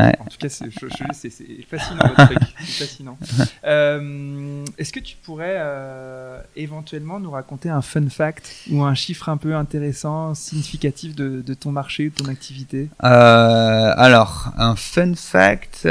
[0.00, 2.38] En tout cas, c'est je, je- c'est- c'est fascinant votre truc.
[2.60, 3.16] C'est fascinant.
[3.64, 9.28] Euh, Est-ce que tu pourrais euh, éventuellement nous raconter un fun fact ou un chiffre
[9.28, 12.88] un peu intéressant, significatif de, de ton marché ou de ton activité?
[13.00, 15.88] Alors, un fun fact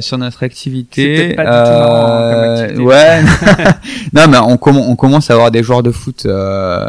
[0.00, 1.28] sur notre activité.
[1.30, 2.82] C'est pas du tout marrant, hein, comme activité.
[2.82, 3.22] ouais.
[4.12, 6.30] non, mais on commence à avoir des joueurs de foot euh,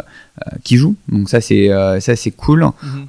[0.64, 2.64] qui jouent, donc ça c'est euh, ça c'est cool.
[2.82, 3.06] Mhm.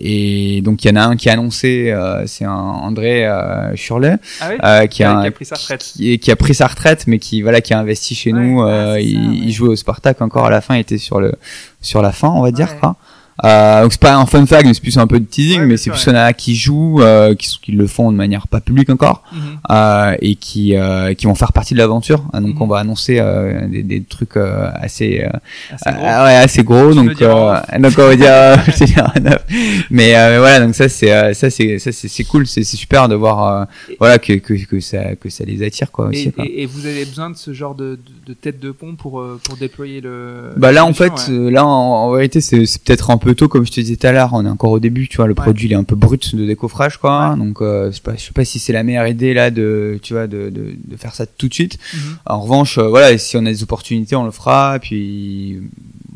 [0.00, 1.94] Et, et donc il y en a un qui a annoncé,
[2.26, 3.28] c'est un André
[3.74, 4.48] Schurlet, Ah
[4.82, 5.80] oui qui, a, qui a pris sa retraite.
[5.82, 8.62] qui, qui a pris sa retraite, mais qui voilà qui a investi chez Ouais, nous.
[8.62, 9.36] ah, ça, il, ouais.
[9.42, 11.34] il jouait au Spartak encore à la fin, il était sur le
[11.80, 12.96] sur la fin, on va dire quoi.
[13.42, 15.66] Euh, donc c'est pas un fun fact, mais c'est plus un peu de teasing, Ouais,
[15.66, 18.16] mais c'est plus qu'il y en a qui jouent, euh, qui, qui le font de
[18.16, 19.40] manière pas publique encore, Mhm.
[19.70, 22.24] euh, et qui euh, qui vont faire partie de l'aventure.
[22.32, 22.62] Ah, Donc Mhm.
[22.62, 25.30] on va annoncer euh, des, des trucs euh, assez euh,
[25.72, 26.04] Assez gros.
[26.04, 26.90] ouais, assez gros.
[26.90, 29.84] Tu donc, euh, donc on va dire, je.
[29.90, 33.62] Mais voilà, donc ça c'est ça c'est ça c'est cool, c'est c'est super de voir
[33.62, 36.28] euh, Et- voilà que, que que ça que ça les attire quoi aussi.
[36.28, 36.44] Et, quoi.
[36.46, 39.56] et- vous avez besoin de ce genre de, de, de tête de pont pour, pour
[39.56, 40.50] déployer le.
[40.56, 41.50] Bah là en fait, ouais.
[41.50, 41.68] là en,
[42.06, 44.30] en vérité c'est c'est peut-être un peu tôt comme je te disais tout à l'heure,
[44.32, 45.42] on est encore au début, tu vois, le Ouais.
[45.42, 47.36] produit il est un peu brut de décoffrage quoi, Ouais.
[47.36, 49.98] donc euh, je sais pas je sais pas si c'est la meilleure idée là de
[50.02, 51.78] tu vois de de, de faire ça tout de suite.
[51.94, 52.00] Mhm.
[52.26, 54.78] En revanche, euh, voilà, si on a des opportunités, on le fera.
[54.80, 55.60] Puis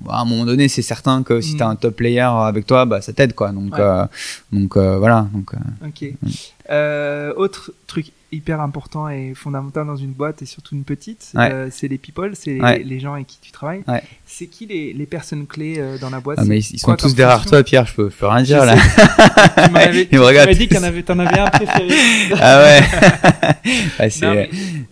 [0.09, 1.59] à un moment donné, c'est certain que si Mm.
[1.59, 3.51] t'as un top player avec toi, bah ça t'aide quoi.
[3.53, 3.81] Donc Ouais.
[3.81, 4.05] euh,
[4.53, 5.27] donc voilà.
[5.35, 5.53] Donc
[5.85, 6.13] Ok.
[6.71, 11.51] Euh, autre truc hyper important et fondamental dans une boîte et surtout une petite, Ouais.
[11.51, 12.79] euh, c'est les people, c'est les, Ouais.
[12.85, 13.83] les gens avec qui tu travailles.
[13.89, 14.03] Ouais.
[14.27, 16.37] C'est qui les, les personnes clés euh, dans la boîte?
[16.39, 17.87] Ah, C'est mais ils, ils sont tous derrière toi, Pierre.
[17.87, 18.75] Je peux, je peux rien Je dire là.
[19.57, 20.67] Tu avais, m'avais dit tous.
[20.69, 21.89] qu'il y en avait, t'en avais un préféré.
[22.39, 22.81] ah ouais.
[24.01, 24.51] Ouais, c'est Non, mais,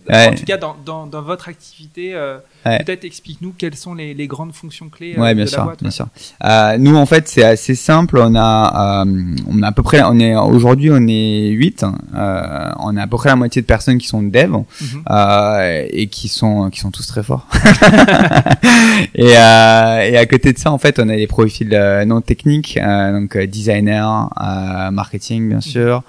[0.09, 0.27] ouais.
[0.29, 2.83] En tout cas, dans, dans, dans votre activité, euh, Ouais.
[2.83, 5.63] peut-être explique-nous quelles sont les, les grandes fonctions clés euh, Ouais, de bien la sûr,
[5.63, 5.81] boîte.
[5.81, 6.07] bien sûr.
[6.43, 8.17] Euh, nous, en fait, c'est assez simple.
[8.21, 12.69] On a, euh, on a à peu près, on est aujourd'hui, on est 8 Euh,
[12.79, 15.03] on a à peu près la moitié de personnes qui sont dev Mhm.
[15.09, 17.47] euh, et qui sont, qui sont tous très forts.
[19.15, 21.69] et, euh, et à côté de ça, en fait, on a des profils
[22.07, 26.03] non techniques, euh, donc designer, euh, marketing, bien sûr,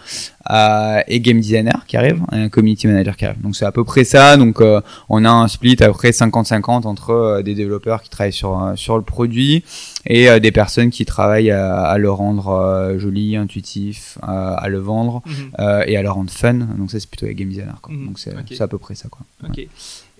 [0.50, 3.40] euh, et game designer qui arrive, et un community manager qui arrive.
[3.42, 4.36] Donc c'est à peu près ça.
[4.36, 8.10] Donc euh, on a un split à peu près 50-50 entre euh, des développeurs qui
[8.10, 9.64] travaillent sur euh, sur le produit
[10.06, 15.22] et des personnes qui travaillent à, à le rendre joli, intuitif, euh, à le vendre
[15.58, 16.54] euh, et à le rendre fun.
[16.54, 17.72] Donc ça c'est plutôt les game designers.
[17.82, 17.92] Quoi.
[17.94, 18.06] Mhm.
[18.06, 18.44] Donc c'est Ok.
[18.50, 19.20] c'est à peu près ça quoi.
[19.48, 19.66] Ok.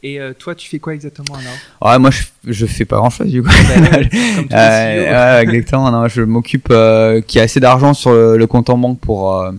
[0.05, 1.93] Et euh, toi, tu fais quoi exactement alors?
[1.93, 3.49] Ouais, moi je, je fais pas grand chose du coup.
[3.49, 5.13] Comme tous les Euh, CEO.
[5.13, 5.91] ouais, exactement.
[5.91, 8.99] Non, je m'occupe euh, qu'il y ait assez d'argent sur le, le compte en banque
[9.01, 9.53] pour euh,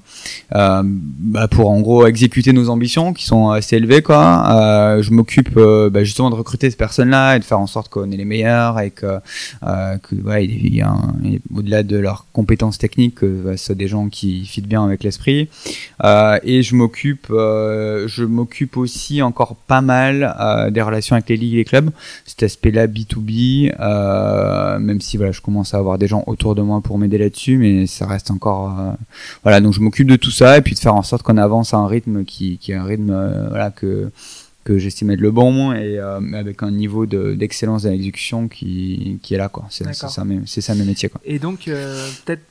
[0.55, 4.45] euh, bah, pour en gros exécuter nos ambitions qui sont assez élevées quoi.
[4.51, 8.11] Euh, je m'occupe bah, justement de recruter ces personnes-là et de faire en sorte qu'on
[8.11, 9.19] ait les meilleurs et que
[9.61, 13.65] que ouais, il y a un- il- au-delà de leurs compétences techniques, que bah, ce
[13.65, 15.49] soit des gens qui fit bien avec l'esprit.
[16.43, 20.35] Et je m'occupe je m'occupe aussi encore pas mal
[20.71, 21.89] des relations avec les ligues et les clubs
[22.25, 22.43] cet
[22.79, 26.81] aspect-là B2B, euh, même si voilà, je commence à avoir des gens autour de moi
[26.81, 28.91] pour m'aider là-dessus, mais ça reste encore euh,
[29.43, 29.61] voilà.
[29.61, 31.77] Donc je m'occupe de tout ça et puis de faire en sorte qu'on avance à
[31.77, 34.11] un rythme qui, qui est un rythme euh, voilà que
[34.65, 39.33] que j'estime être le bon et avec un niveau de- d'excellence de, l'exécution qui, qui
[39.33, 39.65] est là quoi.
[39.71, 41.19] C'est ça, mes- c'est ça mes métiers quoi.
[41.25, 42.43] Et donc, peut-être,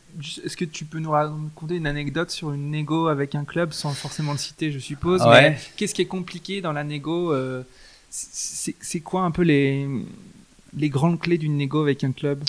[0.45, 3.91] est-ce que tu peux nous raconter une anecdote sur une négo avec un club, sans
[3.91, 5.57] forcément le citer, je suppose Ouais.
[5.77, 7.33] Qu'est-ce qui est compliqué dans la négo
[8.11, 9.87] C'est quoi un peu les,
[10.77, 12.43] les grandes clés d'une négo avec un club?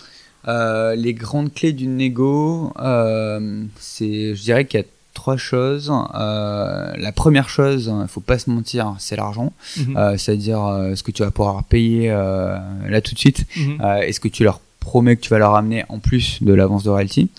[0.47, 5.91] Euh, les grandes clés d'une négo, euh, c'est, je dirais qu'il y a trois choses.
[6.15, 9.51] Euh, la première chose, il faut pas se mentir, c'est l'argent.
[9.77, 10.17] Mhm.
[10.17, 13.45] C'est-à-dire ce que tu vas pouvoir payer là tout de suite.
[13.57, 13.81] Mhm.
[14.01, 16.89] Est-ce que tu leur promets que tu vas leur amener en plus de l'avance de
[16.89, 17.29] royalty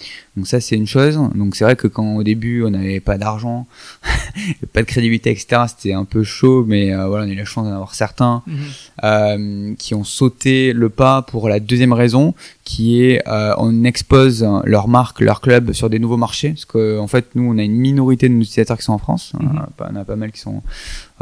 [0.40, 1.20] Donc ça c'est une chose.
[1.34, 3.66] Donc c'est vrai que quand au début on n'avait pas d'argent,
[4.72, 5.64] pas de crédibilité, etc.
[5.68, 8.42] C'était un peu chaud, mais euh, voilà on a eu la chance d'en avoir certains
[8.46, 8.56] Mhm.
[9.04, 12.32] euh, qui ont sauté le pas pour la deuxième raison,
[12.64, 16.98] qui est euh, on expose leur marque, leur club sur des nouveaux marchés, parce que
[16.98, 19.50] en fait nous on a une minorité de nos utilisateurs qui sont en France, Mhm.
[19.52, 20.62] on, a pas, on a pas mal qui sont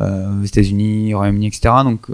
[0.01, 1.75] aux États-Unis, Royaume-Uni, etc.
[1.83, 2.07] Donc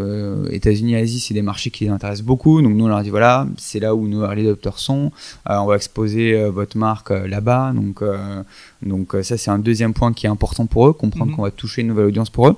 [0.51, 2.63] États-Unis, Asie, c'est des marchés qui les intéressent beaucoup.
[2.63, 5.13] Donc nous on leur dit voilà, c'est là où nos early adopters sont,
[5.45, 7.73] on va exposer votre marque euh, là-bas.
[7.75, 8.43] Donc euh,
[8.83, 11.37] donc euh, ça c'est un deuxième point qui est important pour eux, comprendre Mhm.
[11.37, 12.57] qu'on va toucher une nouvelle audience pour eux.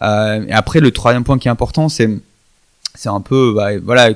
[0.00, 2.10] Et après, le troisième point qui est important, c'est
[2.94, 4.10] c'est un peu bah, voilà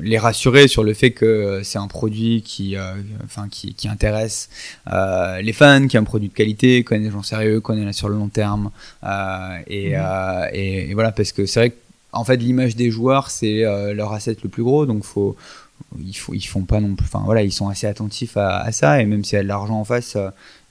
[0.00, 4.48] les rassurer sur le fait que c'est un produit qui euh, enfin qui, qui intéresse
[4.90, 7.76] euh, les fans qui est un produit de qualité qu'on est des gens sérieux qu'on
[7.76, 8.70] est là sur le long terme
[9.04, 10.48] euh, et, Mhm.
[10.54, 11.76] et, et voilà parce que c'est vrai que
[12.16, 15.34] en fait, l'image des joueurs, c'est leur asset le plus gros, donc faut
[15.98, 17.06] ils, faut, ils font pas non plus.
[17.06, 19.78] Enfin voilà, ils sont assez attentifs à, ça et même s'il y a de l'argent
[19.80, 20.16] en face,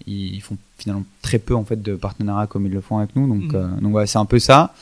[0.05, 3.27] ils, font finalement très peu en fait de partenariats comme ils le font avec nous.
[3.27, 3.79] Donc mmh.
[3.81, 4.73] donc ouais, c'est un peu ça.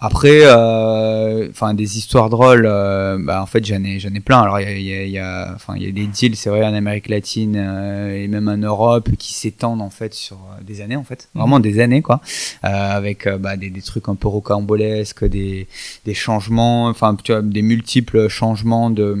[0.00, 4.40] Après, euh, enfin des histoires drôles, euh, bah, en fait j'en ai j'en ai plein.
[4.40, 6.72] Alors il y a, y, a, enfin il y a des deals, c'est vrai en
[6.72, 11.02] Amérique latine euh, et même en Europe qui s'étendent en fait sur des années en
[11.02, 11.40] fait, mhm.
[11.40, 12.20] vraiment des années quoi,
[12.62, 15.66] avec bah, des, des trucs un peu rocambolesques, des
[16.04, 19.16] des changements, enfin tu vois des multiples changements de,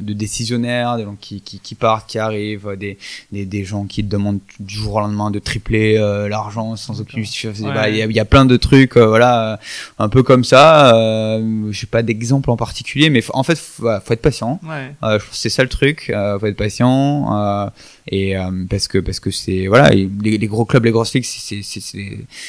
[0.00, 2.96] de décisionnaires, des gens qui, qui, qui partent, qui arrivent, des,
[3.32, 7.22] des, des gens qui te demandent du jour au lendemain de tripler l'argent sans aucune
[7.22, 7.70] justification.
[7.86, 9.60] Il y, y a plein de trucs, voilà,
[9.98, 10.94] un peu comme ça.
[10.94, 14.60] Euh, j'ai pas d'exemple en particulier, mais en fait, faut, faut être patient.
[14.62, 14.94] Ouais.
[15.02, 16.10] Euh, c'est ça le truc.
[16.10, 17.36] Euh, faut être patient.
[17.36, 17.70] Euh,
[18.08, 21.24] et euh, parce que parce que c'est voilà, les, les, gros clubs, les grosses ligues,
[21.24, 21.62] c'est,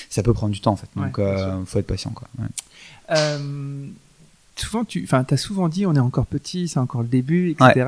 [0.10, 0.90] ça peut prendre du temps en fait.
[0.96, 1.20] Donc,
[1.66, 2.28] faut être patient quoi.
[2.40, 2.48] Ouais
[4.56, 7.86] souvent, tu enfin, as souvent dit on est encore petit, c'est encore le début, etc.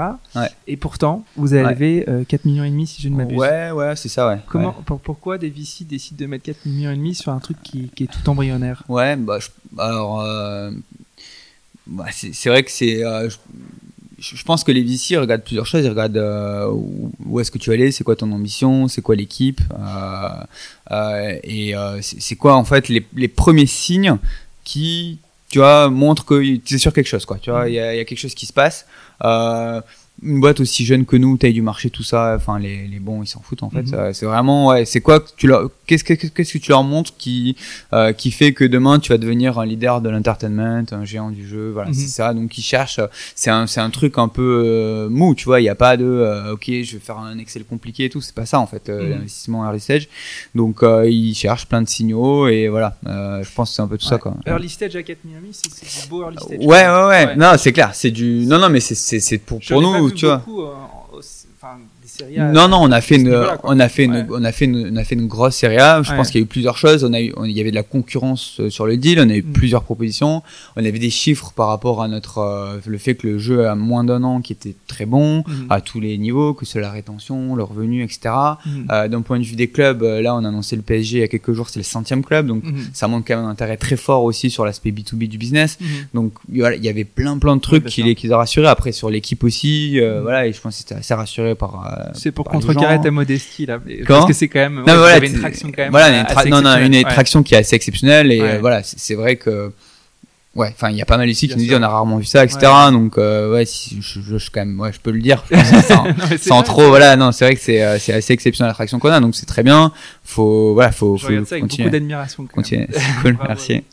[0.67, 3.38] Et pourtant, vous avez levé 4 millions et demi si je ne m'abuse.
[3.38, 4.39] Ouais, ouais, c'est ça, ouais.
[4.47, 4.73] Comment,
[5.04, 8.06] pourquoi des VC décident de mettre 4 millions et demi sur un truc qui, qui
[8.06, 8.84] est tout embryonnaire?
[8.88, 9.39] Ouais, bah,
[9.78, 10.71] alors, euh,
[11.88, 13.30] bah, c'est vrai que c'est, euh,
[14.17, 15.86] je, pense que les VC regardent plusieurs choses.
[15.86, 19.15] Ils regardent euh, où, est-ce que tu vas aller, c'est quoi ton ambition, c'est quoi
[19.15, 19.62] l'équipe,
[21.43, 24.17] et c'est quoi en fait les, les premiers signes
[24.63, 27.38] qui tu vois, montre que tu es sur quelque chose, quoi.
[27.38, 28.86] Tu vois, il y, a, quelque chose qui se passe.
[29.23, 29.81] Euh,
[30.23, 33.21] une boîte aussi jeune que nous, taille du marché, tout ça, enfin les, les bons
[33.21, 33.84] ils s'en foutent en fait.
[33.84, 34.13] Mhm.
[34.13, 37.12] C'est vraiment ouais, c'est quoi que tu leur qu'est-ce que qu'est-ce que tu leur montres
[37.17, 37.58] qui
[37.91, 41.45] euh, qui fait que demain tu vas devenir un leader de l'entertainment, un géant du
[41.45, 42.08] jeu, voilà, c'est mhm.
[42.08, 42.34] ça.
[42.34, 43.01] Donc ils cherchent
[43.36, 45.97] c'est un c'est un truc un peu euh, mou, tu vois, il y a pas
[45.97, 48.67] de euh, OK, je vais faire un Excel compliqué et tout, c'est pas ça en
[48.67, 49.10] fait mhm.
[49.10, 50.08] l'investissement early stage.
[50.56, 54.08] Donc ils cherchent plein de signaux et voilà, je pense que c'est un peu tout
[54.08, 54.36] ça quoi.
[54.45, 56.60] Early stage à 4 Miami, c'est du beau early stage.
[56.60, 59.82] Ouais ouais ouais, non, c'est clair, c'est du non non mais c'est c'est pour pour
[59.82, 60.41] nous tu vois.
[60.48, 61.22] Euh,
[62.54, 64.95] non, non, on a fait une, on a fait une, on a fait une, on
[64.95, 66.01] a fait une grosse série A.
[66.04, 67.04] Je pense qu'il y a eu plusieurs choses.
[67.04, 69.19] On a eu, il y avait de la concurrence euh, sur le deal.
[69.19, 69.54] On a eu mm.
[69.54, 70.43] plusieurs propositions.
[70.75, 73.75] On avait des chiffres par rapport à notre, euh, le fait que le jeu a
[73.75, 75.67] moins d'un an qui était très bon mm.
[75.69, 78.34] à tous les niveaux, que ce la rétention, le revenu, etc.
[78.65, 78.69] Mm.
[78.91, 81.23] Euh, D'un point de vue des clubs, là, on a annoncé le PSG il y
[81.23, 83.95] a quelques jours, c'est le centième club, donc ça montre quand même un intérêt très
[83.95, 85.78] fort aussi sur l'aspect B2B du business.
[86.13, 88.67] Donc voilà, il y avait plein, plein de trucs qui les, qui les a rassurés.
[88.67, 92.46] Après sur l'équipe aussi, voilà, et je pense que c'était assez rassuré par c'est pour
[92.46, 93.80] contrecarrer ta modestie là.
[94.08, 94.84] parce que c'est quand même.
[94.88, 95.91] Non, voilà, une traction quand même.
[95.91, 99.36] Voilà, une, non, non, une traction qui est assez exceptionnelle et euh, voilà, c'est vrai
[99.36, 99.72] que.
[100.56, 102.24] Ouais, enfin, il y a pas mal ici qui nous disent on a rarement vu
[102.24, 102.72] ça, etc.
[102.89, 105.44] Donc, euh, ouais, si, je, je, je, quand même, ouais, je peux le dire,
[105.86, 106.06] sans,
[106.39, 109.20] sans trop, voilà, non, c'est vrai que c'est, euh, c'est assez exceptionnel l'attraction qu'on a,
[109.20, 109.91] donc c'est très bien.
[110.24, 112.46] Faut, voilà, faut, je faut, ça avec beaucoup d'admiration.
[112.46, 113.84] Continuer, c'est cool, merci.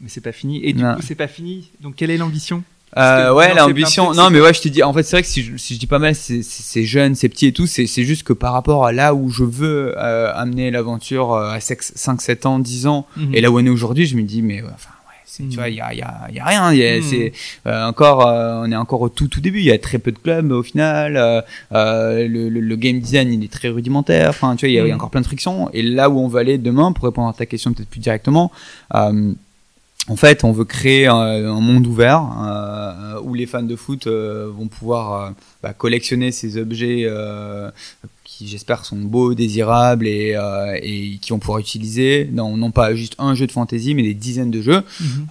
[0.00, 0.64] Mais c'est pas fini.
[0.64, 1.70] Et du coup, c'est pas fini.
[1.82, 2.64] Donc, quelle est l'ambition?
[2.96, 4.14] Euh, ouais, l'ambition.
[4.14, 5.78] Non, mais ouais, je te dis, en fait, c'est vrai que si je, si je
[5.78, 8.92] dis pas mal, c'est jeune, c'est petit et tout, c'est juste que par rapport à
[8.92, 13.34] là où je veux euh, amener l'aventure euh, à 5, 7 ans, 10 ans, mhm.
[13.34, 15.76] et là où on est aujourd'hui, je me dis, mais enfin, ouais, tu vois, il
[15.76, 16.72] y a, y, a, y a rien.
[16.72, 17.02] Y mhm.
[17.02, 17.32] c'est
[17.66, 19.58] encore, on est encore au tout tout début.
[19.58, 21.44] Il y a très peu de clubs au final.
[21.70, 24.30] le, le, game design il est très rudimentaire.
[24.30, 24.92] Enfin, tu vois, il y, a mhm.
[24.92, 25.68] encore plein de frictions.
[25.74, 28.50] Et là où on va aller demain, pour répondre à ta question peut-être plus directement,
[30.08, 34.48] en fait, on veut créer un, monde ouvert euh, où les fans de foot euh,
[34.56, 35.30] vont pouvoir euh,
[35.62, 37.08] bah, collectionner ces objets
[38.22, 40.36] qui, j'espère, sont beaux, désirables et,
[40.82, 44.14] et qui vont pouvoir utiliser non, non pas juste un jeu de fantasy, mais des
[44.14, 45.26] dizaines de jeux mhm.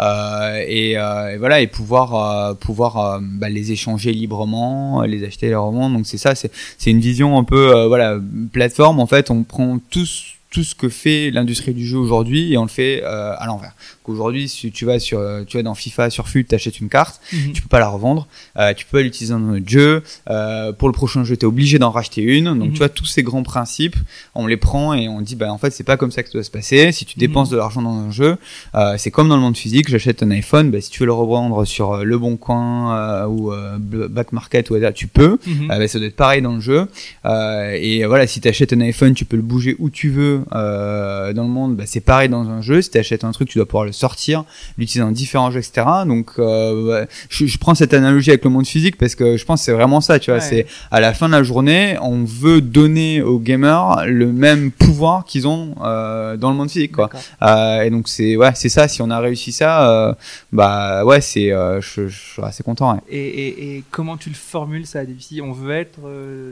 [0.68, 5.98] et, et, voilà et pouvoir pouvoir bah, les échanger librement, les acheter les revendre.
[5.98, 8.18] Donc c'est ça, c'est c'est une vision un peu voilà
[8.52, 9.00] plateforme.
[9.00, 12.64] En fait, on prend tous tout ce que fait l'industrie du jeu aujourd'hui et on
[12.64, 13.74] le fait à l'envers.
[14.08, 17.20] Aujourd'hui, si tu vas sur, euh, tu vas dans FIFA, sur FUT, t'achètes une carte,
[17.34, 17.54] mhm.
[17.54, 20.04] tu peux pas la revendre, euh, tu peux l'utiliser dans notre jeu.
[20.30, 22.46] Euh, pour le prochain jeu, t'es obligé d'en racheter une.
[22.46, 22.72] Donc, mhm.
[22.74, 23.96] tu vois, tous ces grands principes,
[24.36, 26.34] on les prend et on dit, bah, en fait, c'est pas comme ça que ça
[26.34, 26.92] doit se passer.
[26.92, 27.54] Si tu dépenses mhm.
[27.54, 28.38] de l'argent dans un jeu,
[28.76, 29.90] euh, c'est comme dans le monde physique.
[29.90, 33.52] J'achète un iPhone, bah, si tu veux le revendre sur euh, Le Bon Coin ou
[33.80, 35.40] Back Market ou tu peux.
[35.68, 36.88] Bah, ça doit être pareil dans le jeu.
[37.26, 41.50] et voilà, si t'achètes un iPhone, tu peux le bouger où tu veux dans le
[41.50, 41.76] monde.
[41.76, 42.82] Bah, c'est pareil dans un jeu.
[42.82, 44.46] Si t'achètes un truc, tu dois pouvoir le sortir,
[44.78, 45.86] l'utiliser dans différents jeux, etc.
[46.06, 49.62] Donc, euh, je, je, prends cette analogie avec le monde physique parce que je pense
[49.62, 50.40] que c'est vraiment ça, tu vois.
[50.40, 55.26] C'est à la fin de la journée, on veut donner aux gamers le même pouvoir
[55.26, 57.10] qu'ils ont euh, dans le monde physique, quoi.
[57.42, 58.88] Euh, et donc c'est ouais, c'est ça.
[58.88, 60.14] Si on a réussi ça, euh,
[60.52, 63.02] bah ouais, c'est, euh, je, je, suis assez content.
[63.10, 66.00] Et, et, et, comment tu le formules ça, si On veut être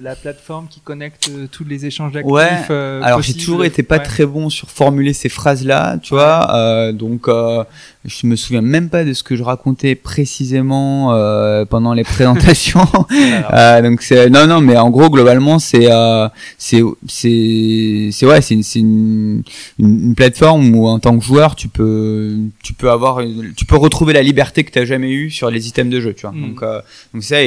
[0.01, 2.31] la plateforme qui connecte tous les échanges d'actifs.
[2.31, 2.49] Ouais.
[2.69, 6.91] Alors j'ai toujours été pas très bon sur formuler ces phrases là, tu vois.
[6.93, 7.63] donc euh,
[8.05, 12.85] je me souviens même pas de ce que je racontais précisément euh, pendant les présentations.
[13.53, 18.41] euh, donc c'est non non mais en gros globalement c'est euh, c'est c'est c'est ouais
[18.41, 19.43] c'est une, une,
[19.79, 23.21] une, plateforme où en tant que joueur tu peux tu peux avoir
[23.55, 26.13] tu peux retrouver la liberté que tu as jamais eu sur les items de jeu
[26.13, 26.35] tu vois.
[26.35, 26.41] Mm.
[26.41, 26.81] Donc euh,
[27.13, 27.37] donc ça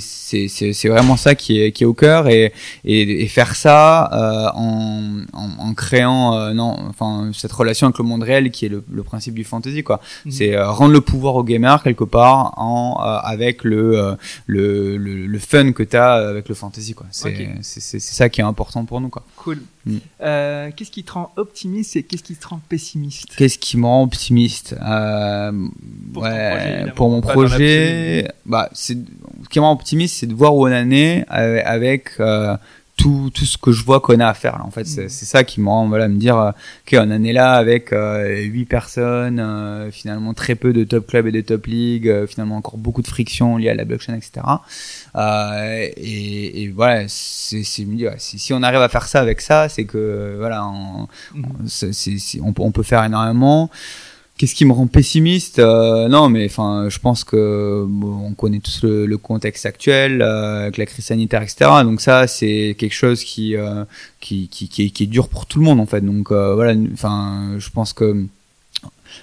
[0.00, 2.52] c'est c'est c'est vraiment ça qui est qui est au cœur et
[2.84, 7.98] et, et faire ça euh, en, en, en créant euh, non enfin cette relation avec
[7.98, 10.00] le monde réel qui est le, le principe du fantasy quoi.
[10.24, 10.32] Mhm.
[10.32, 15.26] C'est euh, rendre le pouvoir au gamer quelque part en euh, avec le, le, le,
[15.26, 17.06] le fun que tu as avec le fantasy quoi.
[17.10, 19.24] C'est c'est ça qui est important pour nous quoi.
[19.36, 19.60] Cool.
[19.88, 19.96] Mm.
[20.20, 23.34] Euh, qu'est-ce qui te rend optimiste et qu'est-ce qui te rend pessimiste?
[23.36, 24.76] Qu'est-ce qui me rend optimiste?
[24.82, 25.52] Euh,
[26.12, 28.98] pour, ouais, projet, pour mon projet, bah, c'est
[29.44, 32.56] ce qui me rend optimiste, c'est de voir où on en est avec euh,
[32.98, 34.64] tout, tout ce que je vois qu'on a à faire là.
[34.64, 35.08] en fait c'est mm.
[35.08, 38.40] ça qui me rend voilà me dire euh, ok on en est là avec euh,
[38.42, 42.56] 8 personnes euh, finalement très peu de top club et de top league euh, finalement
[42.56, 44.44] encore beaucoup de frictions liées à la blockchain etc
[45.14, 47.86] euh, et, et, voilà c'est si,
[48.18, 51.44] si on arrive à faire ça avec ça c'est que voilà on, mm.
[52.42, 53.70] on, on, peut faire énormément
[54.38, 58.60] Qu'est-ce qui me rend pessimiste euh, Non, mais enfin, je pense que bon, on connaît
[58.60, 61.68] tous le, le contexte actuel euh, avec la crise sanitaire, etc.
[61.82, 63.84] Donc ça, c'est quelque chose qui, euh,
[64.20, 66.02] qui, qui, qui, est, qui, est, dur pour tout le monde en fait.
[66.02, 68.28] Donc euh, voilà, enfin, je pense que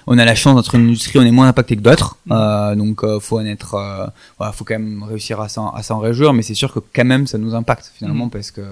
[0.06, 3.02] on a la chance d'être une industrie, on est moins impacté que d'autres, euh, donc
[3.02, 4.06] euh, faut en être, euh,
[4.38, 7.38] voilà, faut quand même réussir à s'en réjouir, mais c'est sûr que quand même ça
[7.38, 8.30] nous impacte finalement mm.
[8.30, 8.62] parce que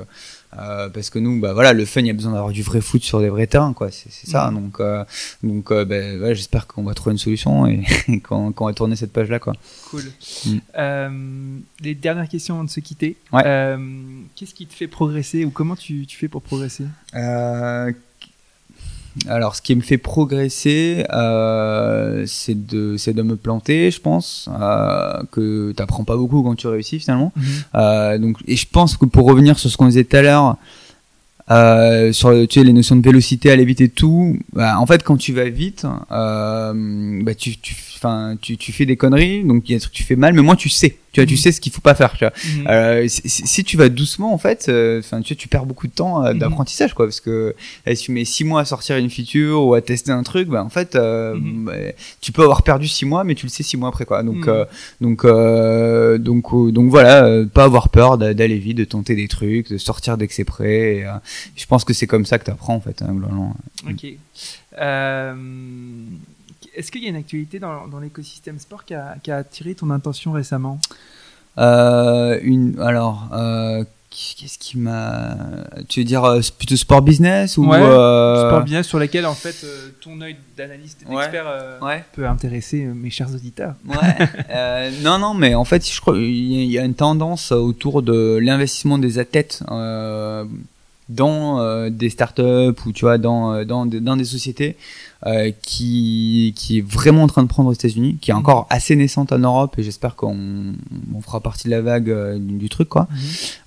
[0.59, 2.81] euh, parce que nous, bah voilà, le fun, il y a besoin d'avoir du vrai
[2.81, 3.91] foot sur des vrais terrains, quoi.
[3.91, 4.51] C'est ça.
[4.51, 4.55] Mm.
[4.55, 5.05] Donc, euh,
[5.43, 5.85] donc, euh,
[6.19, 7.83] voilà, j'espère qu'on va trouver une solution et
[8.23, 9.55] qu'on va tourner cette page-là, quoi.
[9.91, 10.05] Cool.
[10.47, 11.61] Mm.
[11.81, 13.17] les dernières questions avant de se quitter.
[13.33, 13.77] Ouais.
[14.37, 16.85] Qu'est-ce qui te fait progresser ou comment tu, tu fais pour progresser?
[19.29, 24.49] Alors, ce qui me fait progresser, euh, c'est de, c'est de me planter, je pense,
[24.61, 27.33] euh, que t'apprends pas beaucoup quand tu réussis finalement.
[27.37, 27.45] Mhm.
[27.77, 30.57] Euh, donc, et je pense que pour revenir sur ce qu'on disait tout à l'heure,
[31.51, 35.03] euh, sur tu sais, les notions de vélocité, aller vite et tout, bah, en fait,
[35.03, 37.75] quand tu vas vite, euh, bah, tu, tu,
[38.41, 40.35] tu, tu fais des conneries, donc il y a des trucs que tu fais mal,
[40.35, 41.39] mais moi tu sais tu vois, tu mhm.
[41.39, 42.13] sais ce qu'il faut pas faire.
[42.19, 42.33] Tu vois.
[42.45, 42.67] Mhm.
[42.69, 45.93] Euh, si, si, tu vas doucement, en fait, euh, enfin, tu, tu perds beaucoup de
[45.93, 46.41] temps euh, mhm.
[46.41, 47.55] d'apprentissage, quoi, parce que
[47.95, 50.65] si tu mets six mois à sortir une feature ou à tester un truc, bah,
[50.65, 51.73] en fait, bah,
[52.21, 54.25] tu peux avoir perdu six mois, mais tu le sais six mois après, quoi.
[54.25, 54.51] Donc,
[55.01, 60.19] donc, donc, donc, voilà, pas avoir peur d'aller vite, de tenter des trucs, de sortir
[60.19, 60.97] dès que c'est prêt.
[60.97, 61.07] Et,
[61.55, 63.15] je pense que c'est comme ça que tu apprends, en fait, hein.
[63.89, 64.07] Ok.
[64.81, 65.35] Euh
[66.75, 69.75] est-ce qu'il y a une actualité dans, dans l'écosystème sport qui a, qui a, attiré
[69.75, 70.79] ton attention récemment?
[71.59, 75.37] Euh, une, Alors, euh, qu'est-ce qui m'a.
[75.89, 78.49] Tu veux dire euh, plutôt sport business ou ouais, euh...
[78.49, 79.65] sport business sur lequel en fait
[80.01, 82.05] ton œil d'analyste et d'expert ouais.
[82.13, 83.75] peut intéresser mes chers auditeurs.
[83.87, 84.91] Ouais.
[85.03, 88.99] non, non, mais en fait, je crois il y a une tendance autour de l'investissement
[88.99, 89.63] des athlètes
[91.09, 92.43] dans euh, des startups
[92.87, 94.77] ou tu vois dans euh, dans, dans des sociétés
[95.27, 98.77] euh, qui qui est vraiment en train de prendre aux États-Unis, qui est encore mhm.
[98.77, 100.75] assez naissante en Europe et j'espère qu'on
[101.15, 103.09] on fera partie de la vague euh, du, truc quoi.
[103.11, 103.19] Mhm.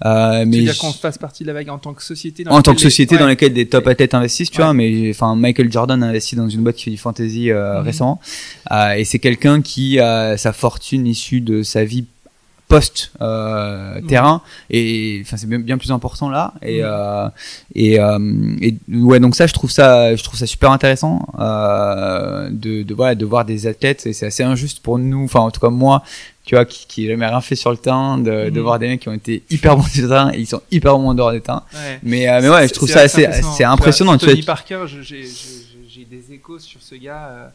[0.06, 2.43] Euh, mais dire qu'on fasse partie de la vague en tant que société.
[2.43, 3.19] Dans en tant que société les...
[3.21, 4.76] dans laquelle des top athlètes investissent, tu vois.
[4.76, 7.86] Mais enfin Michael Jordan a investi dans une boîte qui fait du fantasy euh, mhm.
[7.86, 8.21] récemment
[8.95, 12.06] et c'est quelqu'un qui a sa fortune issue de sa vie
[12.67, 16.53] post euh, terrain et enfin c'est bien, bien, plus important là.
[16.62, 17.30] Et euh,
[17.73, 18.19] et, euh,
[18.62, 22.93] et, ouais donc ça je trouve ça je trouve ça super intéressant euh, de de
[22.93, 24.06] voilà de voir des athlètes.
[24.06, 26.03] Et c'est assez injuste pour nous enfin en tout cas moi
[26.43, 28.63] tu vois qui qui jamais rien fait sur le terrain de, de mm.
[28.63, 30.97] voir des mecs qui ont été hyper bons sur le terrain et ils sont hyper
[30.97, 31.63] bons en dehors des terrains.
[31.73, 31.99] Ouais.
[32.03, 35.25] mais euh, mais ouais je trouve ça assez c'est impressionnant, tu vois, Tony Parker j'ai
[35.88, 37.47] j'ai des échos sur ce gars euh,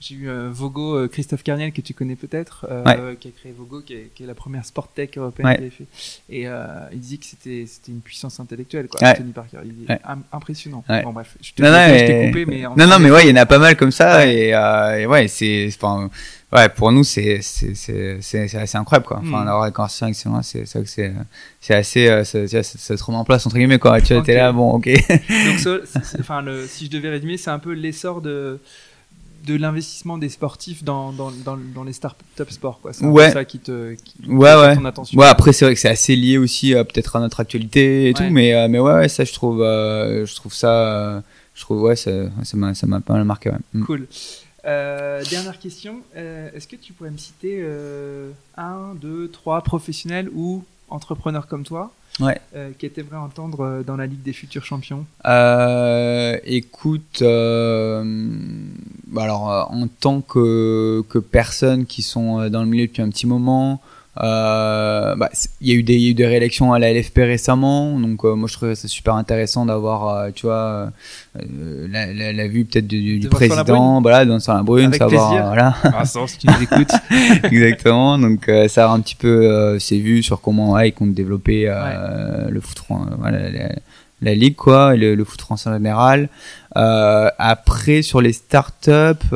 [0.00, 3.16] j'ai eu euh, Vogo, euh, Christophe Carniel, que tu connais peut-être, euh, ouais.
[3.16, 5.70] qui a créé Vogo, qui est, qui est, la première sport tech européenne ouais.
[5.70, 5.86] fait.
[6.30, 9.02] Et euh, il dit que c'était une puissance intellectuelle, quoi.
[9.02, 9.16] Ouais.
[9.16, 9.86] Tony Parker, il dit
[10.32, 10.84] impressionnant.
[11.02, 12.28] Bon bref, je non, mais...
[12.28, 14.50] coupé, mais non, non, mais ouais, il y en a pas mal comme ça, et,
[14.50, 16.08] et, ouais, c'est, enfin,
[16.52, 19.16] ouais, pour nous, c'est c'est c'est c'est assez incroyable, quoi.
[19.18, 19.48] Enfin, mm.
[19.48, 21.12] avoir avec ces gens c'est ça que c'est
[21.60, 24.00] c'est assez, ça, se remet en place entre guillemets, quoi.
[24.00, 24.32] Tu vois, okay.
[24.32, 24.88] t'es là, bon, ok.
[24.88, 25.80] Donc,
[26.20, 28.60] enfin, si je devais résumer, c'est un peu l'essor de
[29.46, 33.30] de l'investissement des sportifs dans, dans, dans, dans les start-up sport quoi c'est ouais.
[33.30, 35.18] ça qui te qui ouais ouais ton attention.
[35.18, 38.14] ouais après c'est vrai que c'est assez lié aussi euh, peut-être à notre actualité et
[38.14, 41.20] tout mais euh, mais ouais, ça je trouve euh, je trouve ça euh,
[41.54, 42.10] je trouve ouais ça
[42.54, 43.50] m'a ça pas mal marqué.
[43.74, 43.84] Mm.
[43.84, 44.06] cool
[44.64, 47.64] dernière question est-ce que tu pourrais me citer
[48.56, 52.40] un deux trois professionnels ou entrepreneurs comme toi ouais.
[52.54, 57.22] euh, qui était vrai à entendre euh, dans la Ligue des futurs champions euh, Écoute,
[57.22, 58.02] euh,
[59.06, 63.26] bah alors en tant que que personnes qui sont dans le milieu depuis un petit
[63.26, 65.30] moment euh, bah,
[65.60, 68.24] il y a eu des, y a eu des réélections à la LFP récemment, donc
[68.24, 70.90] euh, moi je trouvais ça super intéressant d'avoir, euh, tu vois,
[71.34, 75.46] la, la, la, vue peut-être du, du président, voilà, dans la brune, Avec savoir, plaisir.
[75.46, 76.04] voilà.
[76.04, 76.92] Ça, si tu nous écoutes.
[77.44, 81.68] Exactement, donc ça a un petit peu ses vues sur comment ouais, ils comptent développer
[81.68, 82.50] ouais.
[82.50, 82.82] le foot,
[83.18, 83.68] voilà, la,
[84.22, 86.28] la, ligue quoi, le, le foot français en général.
[86.74, 89.28] après sur les startups.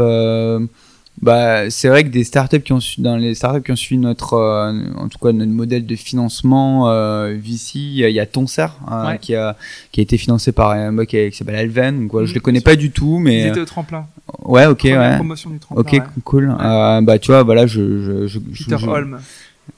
[1.22, 4.00] Euh, bah, c'est vrai que des startups qui ont dans les startups qui ont suivi
[4.00, 8.66] notre, euh, en tout cas notre modèle de financement euh, VC, il y a Toncer
[8.90, 9.56] euh, qui a
[9.92, 12.02] qui a été financé par un mec qui, s'appelle Alven.
[12.02, 14.06] Donc voilà, je mmh, les connais pas du tout, mais ils étaient au tremplin.
[14.44, 15.16] Ouais, ok, Première ouais.
[15.16, 16.22] Promotion du tremplin, ok, ouais.
[16.24, 16.56] cool.
[16.58, 19.18] Euh, bah tu vois, voilà, je je je, Peter je, Holm.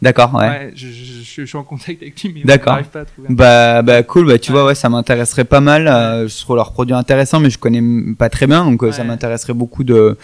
[0.01, 0.41] D'accord, ouais.
[0.41, 2.79] ouais je, je, je, suis en contact avec lui, mais D'accord.
[2.93, 3.29] pas à trouver.
[3.29, 5.89] Un bah, bah cool, bah tu vois, ouais, ça m'intéresserait pas mal.
[5.89, 7.83] Euh, je trouve leurs produits intéressants, mais je connais
[8.15, 10.17] pas très bien, donc euh, ça m'intéresserait beaucoup de,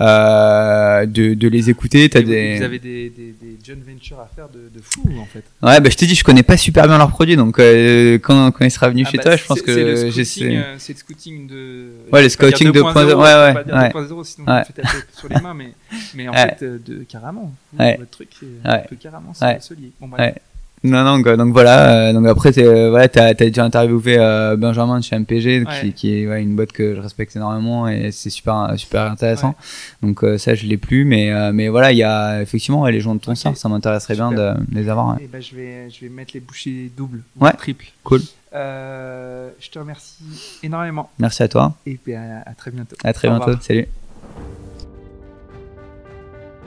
[0.00, 2.08] euh, de de les écouter.
[2.08, 2.56] T'as vous, des.
[2.56, 5.44] Vous avez des, des, des joint ventures à faire de, de fou en fait?
[5.62, 8.50] Ouais, bah je te dis, je connais pas super bien leurs produits, donc euh, quand
[8.50, 10.64] quand il sera venu Ah chez bah, toi, je pense que j'essaie.
[10.78, 11.88] C'est le scouting de.
[12.12, 14.52] Ouais, le scouting dire 2.0, 2.0, je vais ouais, pas dire ouais, 2.0, sinon ouais.
[14.54, 15.72] on me fait taper sur les mains, mais,
[16.14, 16.48] mais en Ouais.
[16.58, 17.52] fait, euh, de, carrément.
[17.72, 17.96] Vous, Ouais.
[17.98, 18.70] Votre truc, Ouais.
[18.70, 18.84] ouais.
[18.88, 19.58] peut carrément se, Ouais.
[19.78, 19.92] lier.
[20.00, 20.20] Bon, bref.
[20.34, 20.42] Ouais.
[20.84, 21.90] Non, non, donc, donc voilà.
[22.10, 25.66] euh, donc après, euh, voilà, t'as, t'as déjà interviewé euh, Benjamin de chez MPG, qui,
[25.86, 25.90] Ouais.
[25.92, 29.56] qui est ouais, une boîte que je respecte énormément et c'est super, super intéressant.
[30.02, 32.92] Donc euh, ça, je l'ai plus, mais euh, mais voilà, il y a effectivement ouais,
[32.92, 33.38] les gens de ton Ok.
[33.38, 35.16] sort, ça m'intéresserait bien de, les avoir.
[35.16, 35.24] ouais.
[35.24, 37.50] Et ben, je vais, je vais mettre les bouchées doubles, Ouais.
[37.52, 37.86] ou triples.
[38.04, 38.22] Cool.
[38.54, 41.74] Euh, je te remercie énormément Merci à toi.
[41.86, 42.94] et ben, à, à très bientôt.
[43.02, 43.46] À très Au bientôt.
[43.46, 43.62] revoir.
[43.64, 43.88] Salut.